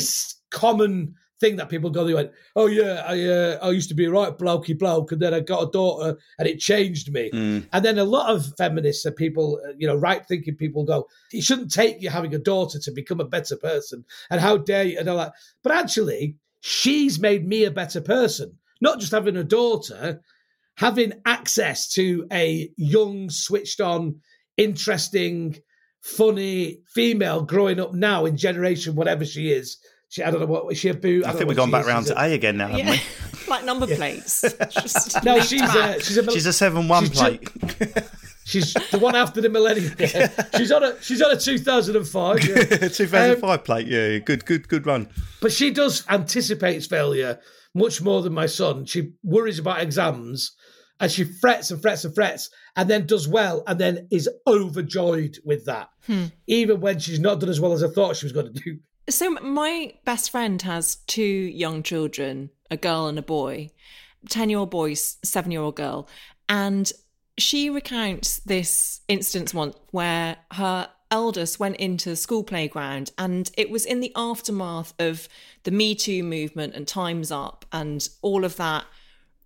common 0.52 1.15
thing 1.43 1.58
that 1.58 1.67
people 1.69 1.89
go, 1.89 2.06
they 2.06 2.13
went, 2.13 2.32
oh 2.56 2.67
yeah, 2.67 3.04
I 3.06 3.26
uh, 3.26 3.60
I 3.62 3.72
used 3.72 3.89
to 3.89 3.96
be 3.96 4.06
a 4.06 4.12
right 4.12 4.38
blokey 4.38 4.78
bloke, 4.78 5.12
and 5.12 5.22
then 5.22 5.34
I 5.34 5.41
got 5.41 5.67
a 5.67 5.72
daughter, 5.72 6.17
and 6.39 6.48
it 6.48 6.60
changed 6.60 7.12
me. 7.12 7.30
Mm. 7.34 7.67
And 7.74 7.86
then 7.86 7.98
a 7.98 8.06
lot 8.06 8.34
of 8.34 8.54
feminists 8.58 9.06
and 9.06 9.15
people, 9.15 9.60
uh, 9.65 9.74
you 9.78 9.88
know, 9.88 9.96
right 9.96 10.26
thinking 10.26 10.56
people 10.56 10.86
go, 10.86 11.08
it 11.32 11.43
shouldn't 11.43 11.72
take 11.72 12.02
you 12.02 12.10
having 12.10 12.34
a 12.34 12.39
daughter 12.39 12.80
to 12.80 12.91
become 12.91 13.19
a 13.19 13.26
better 13.26 13.58
person, 13.58 14.06
and 14.30 14.39
how 14.39 14.58
dare 14.58 14.86
you, 14.86 15.00
and 15.00 15.10
all 15.10 15.17
that. 15.17 15.34
But 15.63 15.74
actually, 15.74 16.38
she's 16.62 17.19
made 17.19 17.46
me 17.46 17.65
a 17.65 17.72
better 17.72 18.02
person, 18.02 18.58
not 18.80 19.00
just 19.00 19.12
having 19.12 19.36
a 19.36 19.43
daughter, 19.43 20.22
having 20.78 21.13
access 21.26 21.91
to 21.93 22.26
a 22.32 22.69
young, 22.78 23.30
switched 23.30 23.82
on, 23.82 24.22
interesting 24.58 25.58
funny 26.04 26.82
female 26.94 27.44
growing 27.44 27.80
up 27.80 27.94
now 27.94 28.26
in 28.26 28.38
generation 28.38 28.96
whatever 28.96 29.26
she 29.26 29.52
is. 29.52 29.78
She, 30.10 30.22
I 30.22 30.30
don't 30.30 30.42
know 30.42 30.46
what 30.46 30.72
is 30.72 30.78
she 30.78 30.89
a 30.89 30.94
boot. 30.94 31.26
I, 31.26 31.30
I 31.30 31.34
think 31.34 31.48
we've 31.48 31.58
gone 31.58 31.72
back 31.72 31.88
round 31.88 32.06
to 32.08 32.22
A 32.22 32.34
again 32.34 32.58
now, 32.58 32.68
haven't 32.68 32.86
yeah. 32.86 32.92
we? 32.92 33.48
like 33.48 33.66
number 33.66 33.88
plates. 33.88 34.42
Just 34.70 35.24
no, 35.24 35.39
she's 35.39 35.62
a, 35.62 36.00
she's 36.02 36.18
a 36.18 36.32
she's 36.32 36.46
a 36.46 36.54
seven 36.54 36.88
one 36.88 37.08
plate. 37.08 37.50
she's 38.44 38.74
the 38.92 39.00
one 39.00 39.16
after 39.16 39.42
the 39.42 39.50
millennium. 39.50 39.96
Yeah. 39.98 40.30
She's 40.56 40.72
on 40.72 40.84
a 40.84 41.02
she's 41.02 41.22
on 41.22 41.32
a 41.32 41.39
two 41.39 41.58
thousand 41.58 41.96
and 41.96 42.08
five. 42.08 42.46
Yeah. 42.46 42.63
two 42.89 43.08
thousand 43.08 43.42
five 43.42 43.60
um, 43.60 43.66
plate. 43.66 43.88
Yeah, 43.88 44.20
good, 44.20 44.46
good, 44.46 44.68
good 44.68 44.86
run. 44.86 45.10
But 45.42 45.52
she 45.52 45.72
does 45.72 46.06
anticipates 46.10 46.86
failure 46.86 47.39
much 47.74 48.02
more 48.02 48.22
than 48.22 48.34
my 48.34 48.46
son. 48.46 48.86
She 48.86 49.13
worries 49.24 49.58
about 49.58 49.82
exams 49.82 50.52
and 50.99 51.12
she 51.12 51.23
frets 51.23 51.71
and 51.71 51.82
frets 51.82 52.06
and 52.06 52.15
frets 52.15 52.49
and 52.75 52.89
then 52.89 53.06
does 53.06 53.27
well 53.27 53.63
and 53.67 53.79
then 53.79 54.08
is 54.12 54.29
overjoyed 54.47 55.38
with 55.43 55.65
that, 55.65 55.89
hmm. 56.06 56.25
even 56.47 56.79
when 56.79 56.99
she's 56.99 57.19
not 57.19 57.39
done 57.39 57.49
as 57.49 57.60
well 57.60 57.73
as 57.73 57.84
I 57.84 57.89
thought 57.89 58.15
she 58.15 58.25
was 58.25 58.34
going 58.34 58.53
to 58.53 58.60
do. 58.60 58.79
So, 59.10 59.32
my 59.32 59.93
best 60.06 60.32
friend 60.32 60.62
has 60.62 60.95
two 61.08 61.21
young 61.21 61.84
children, 61.84 62.51
a 62.71 62.77
girl 62.77 63.08
and 63.08 63.19
a 63.19 63.23
boy, 63.23 63.71
10 64.29 64.49
year 64.49 64.60
old 64.60 64.71
boy, 64.71 64.93
seven 64.93 65.51
year 65.51 65.62
old 65.62 65.75
girl. 65.75 66.08
And 66.47 66.91
she 67.38 67.69
recounts 67.69 68.39
this 68.39 69.01
instance 69.08 69.53
once 69.53 69.75
where 69.91 70.38
her 70.51 70.89
eldest 71.12 71.60
went 71.60 71.75
into 71.77 72.10
the 72.10 72.15
school 72.15 72.43
playground 72.43 73.12
and 73.17 73.51
it 73.56 73.69
was 73.69 73.86
in 73.86 73.99
the 73.99 74.12
aftermath 74.15 74.93
of 74.99 75.27
the 75.63 75.71
Me 75.71 75.93
Too 75.95 76.23
movement 76.23 76.73
and 76.73 76.88
Time's 76.88 77.32
Up 77.32 77.65
and 77.71 78.08
all 78.21 78.45
of 78.45 78.56
that 78.56 78.86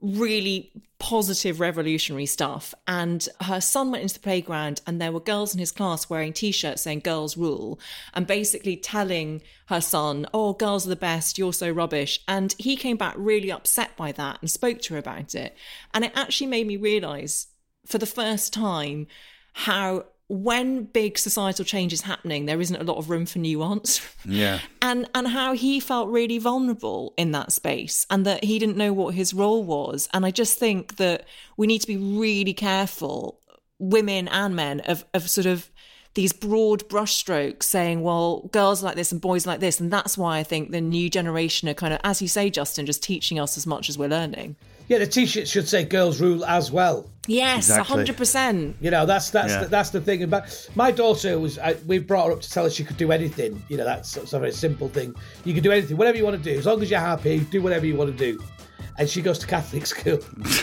really 0.02 0.72
positive 1.00 1.60
revolutionary 1.60 2.26
stuff. 2.26 2.74
And 2.88 3.28
her 3.42 3.62
son 3.62 3.92
went 3.92 4.04
into 4.04 4.16
the 4.16 4.20
playground 4.20 4.82
and 4.88 5.00
there 5.00 5.12
were 5.12 5.20
girls 5.20 5.54
in 5.54 5.60
his 5.60 5.72
class 5.72 6.10
wearing 6.10 6.34
t-shirts 6.34 6.84
saying 6.84 7.02
girls 7.02 7.38
rule 7.38 7.80
and 8.14 8.26
basically 8.26 8.76
telling 8.76 9.42
her 9.68 9.82
son 9.82 10.26
oh 10.34 10.54
girls 10.54 10.86
are 10.86 10.90
the 10.90 10.96
best. 10.96 11.38
You're 11.38 11.54
so 11.54 11.70
rubbish. 11.70 12.22
And 12.28 12.54
he 12.58 12.76
came 12.76 12.98
back 12.98 13.16
really 13.18 13.52
upset 13.52 13.96
by 13.96 14.12
that 14.14 14.40
and 14.42 14.50
spoke 14.50 14.82
to 14.84 14.94
her 14.96 15.00
about 15.00 15.36
it. 15.36 15.56
And 15.94 16.04
it 16.06 16.12
actually 16.16 16.48
made 16.48 16.68
me 16.68 16.78
realize 16.78 17.48
for 17.86 17.98
the 17.98 18.06
first 18.06 18.54
time 18.54 19.08
how 19.54 20.06
when 20.30 20.84
big 20.84 21.18
societal 21.18 21.64
change 21.64 21.94
is 21.94 22.02
happening, 22.02 22.46
there 22.46 22.60
isn't 22.60 22.76
a 22.76 22.84
lot 22.84 22.98
of 22.98 23.10
room 23.10 23.26
for 23.26 23.40
nuance. 23.40 24.02
Yeah. 24.26 24.60
and 24.82 25.10
and 25.16 25.30
how 25.30 25.54
he 25.54 25.80
felt 25.80 26.10
really 26.10 26.38
vulnerable 26.38 27.14
in 27.18 27.32
that 27.32 27.54
space 27.54 28.06
and 28.10 28.26
that 28.26 28.44
he 28.44 28.60
didn't 28.60 28.76
know 28.76 28.92
what 28.92 29.16
his 29.16 29.34
role 29.34 29.64
was. 29.64 30.10
And 30.14 30.26
I 30.26 30.32
just 30.32 30.60
think 30.60 30.98
that 30.98 31.26
we 31.56 31.66
need 31.66 31.80
to 31.80 31.88
be 31.88 31.96
really 31.96 32.54
careful, 32.54 33.40
women 33.80 34.28
and 34.28 34.54
men, 34.56 34.82
of 34.82 35.06
of 35.14 35.30
sort 35.30 35.48
of 35.48 35.70
these 36.16 36.34
broad 36.34 36.90
brushstrokes 36.90 37.64
saying, 37.64 38.02
well, 38.02 38.50
girls 38.52 38.82
like 38.84 38.96
this 38.96 39.12
and 39.12 39.22
boys 39.22 39.46
like 39.46 39.60
this. 39.60 39.80
And 39.80 39.94
that's 39.94 40.18
why 40.18 40.40
I 40.40 40.44
think 40.44 40.72
the 40.72 40.82
new 40.82 41.10
generation 41.12 41.70
are 41.70 41.76
kind 41.76 41.94
of, 41.94 42.00
as 42.04 42.22
you 42.24 42.28
say, 42.28 42.50
Justin, 42.50 42.88
just 42.88 43.04
teaching 43.04 43.40
us 43.40 43.56
as 43.56 43.68
much 43.68 43.88
as 43.88 44.00
we're 44.00 44.10
learning. 44.10 44.56
Yeah, 44.88 44.98
the 44.98 45.06
T-shirt 45.08 45.48
should 45.48 45.68
say 45.70 45.84
"Girls 45.86 46.20
Rule" 46.20 46.44
as 46.46 46.72
well. 46.72 47.10
Yes, 47.28 47.70
hundred 47.76 48.18
percent. 48.18 48.76
You 48.80 48.90
know, 48.90 49.06
that's 49.06 49.30
that's 49.30 49.54
yeah. 49.54 49.64
the, 49.64 49.68
that's 49.68 49.90
the 49.90 50.02
thing. 50.02 50.28
But 50.30 50.70
my 50.76 50.92
daughter 50.92 51.38
was, 51.38 51.60
I, 51.60 51.76
we 51.86 52.00
brought 52.00 52.28
her 52.28 52.32
up 52.34 52.42
to 52.42 52.50
tell 52.50 52.64
her 52.64 52.70
she 52.70 52.84
could 52.84 52.98
do 52.98 53.12
anything. 53.12 53.62
You 53.68 53.78
know, 53.78 53.86
that's, 53.86 54.14
that's 54.14 54.34
a 54.34 54.40
very 54.40 54.52
simple 54.52 54.90
thing. 54.90 55.14
You 55.44 55.54
can 55.54 55.64
do 55.64 55.72
anything, 55.72 55.98
whatever 55.98 56.18
you 56.18 56.24
want 56.24 56.42
to 56.42 56.52
do, 56.52 56.58
as 56.58 56.66
long 56.66 56.82
as 56.82 56.90
you're 56.90 57.00
happy. 57.00 57.42
Do 57.42 57.62
whatever 57.62 57.86
you 57.86 57.96
want 57.96 58.18
to 58.18 58.18
do. 58.18 58.42
And 58.98 59.08
she 59.08 59.22
goes 59.22 59.38
to 59.40 59.48
Catholic 59.48 59.86
school, 59.94 60.20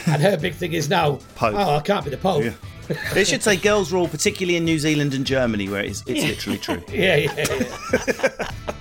and 0.06 0.20
her 0.20 0.36
big 0.36 0.54
thing 0.54 0.72
is 0.72 0.88
now, 0.88 1.20
Pope. 1.36 1.54
oh, 1.54 1.76
I 1.76 1.80
can't 1.80 2.04
be 2.04 2.10
the 2.10 2.16
Pope. 2.16 2.44
Yeah. 2.44 2.52
They 3.14 3.24
should 3.24 3.42
say 3.42 3.56
girls 3.56 3.90
rule, 3.92 4.08
particularly 4.08 4.56
in 4.56 4.64
New 4.66 4.78
Zealand 4.78 5.14
and 5.14 5.24
Germany, 5.24 5.70
where 5.70 5.82
it's, 5.82 6.02
it's 6.06 6.22
yeah. 6.22 6.28
literally 6.28 6.58
true. 6.58 6.82
yeah, 6.92 7.16
yeah, 7.16 7.46
yeah. 7.48 8.73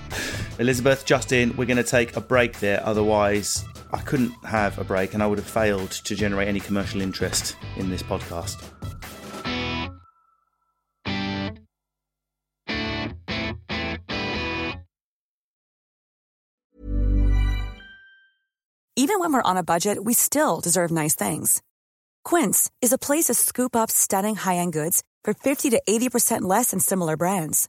Elizabeth, 0.60 1.04
Justin, 1.04 1.56
we're 1.56 1.64
going 1.64 1.78
to 1.78 1.82
take 1.82 2.16
a 2.16 2.20
break 2.20 2.60
there. 2.60 2.80
Otherwise, 2.86 3.64
I 3.92 4.00
couldn't 4.00 4.32
have 4.44 4.78
a 4.78 4.84
break 4.84 5.12
and 5.12 5.22
I 5.22 5.26
would 5.26 5.38
have 5.38 5.48
failed 5.48 5.90
to 5.90 6.14
generate 6.14 6.46
any 6.46 6.60
commercial 6.60 7.00
interest 7.00 7.56
in 7.76 7.90
this 7.90 8.04
podcast. 8.04 8.62
Even 18.96 19.18
when 19.18 19.32
we're 19.32 19.42
on 19.42 19.56
a 19.56 19.64
budget, 19.64 20.04
we 20.04 20.14
still 20.14 20.60
deserve 20.60 20.92
nice 20.92 21.16
things. 21.16 21.62
Quince 22.24 22.70
is 22.80 22.92
a 22.92 22.98
place 22.98 23.24
to 23.24 23.34
scoop 23.34 23.74
up 23.74 23.90
stunning 23.90 24.36
high 24.36 24.56
end 24.56 24.72
goods 24.72 25.02
for 25.24 25.34
50 25.34 25.70
to 25.70 25.82
80% 25.88 26.42
less 26.42 26.70
than 26.70 26.78
similar 26.78 27.16
brands. 27.16 27.68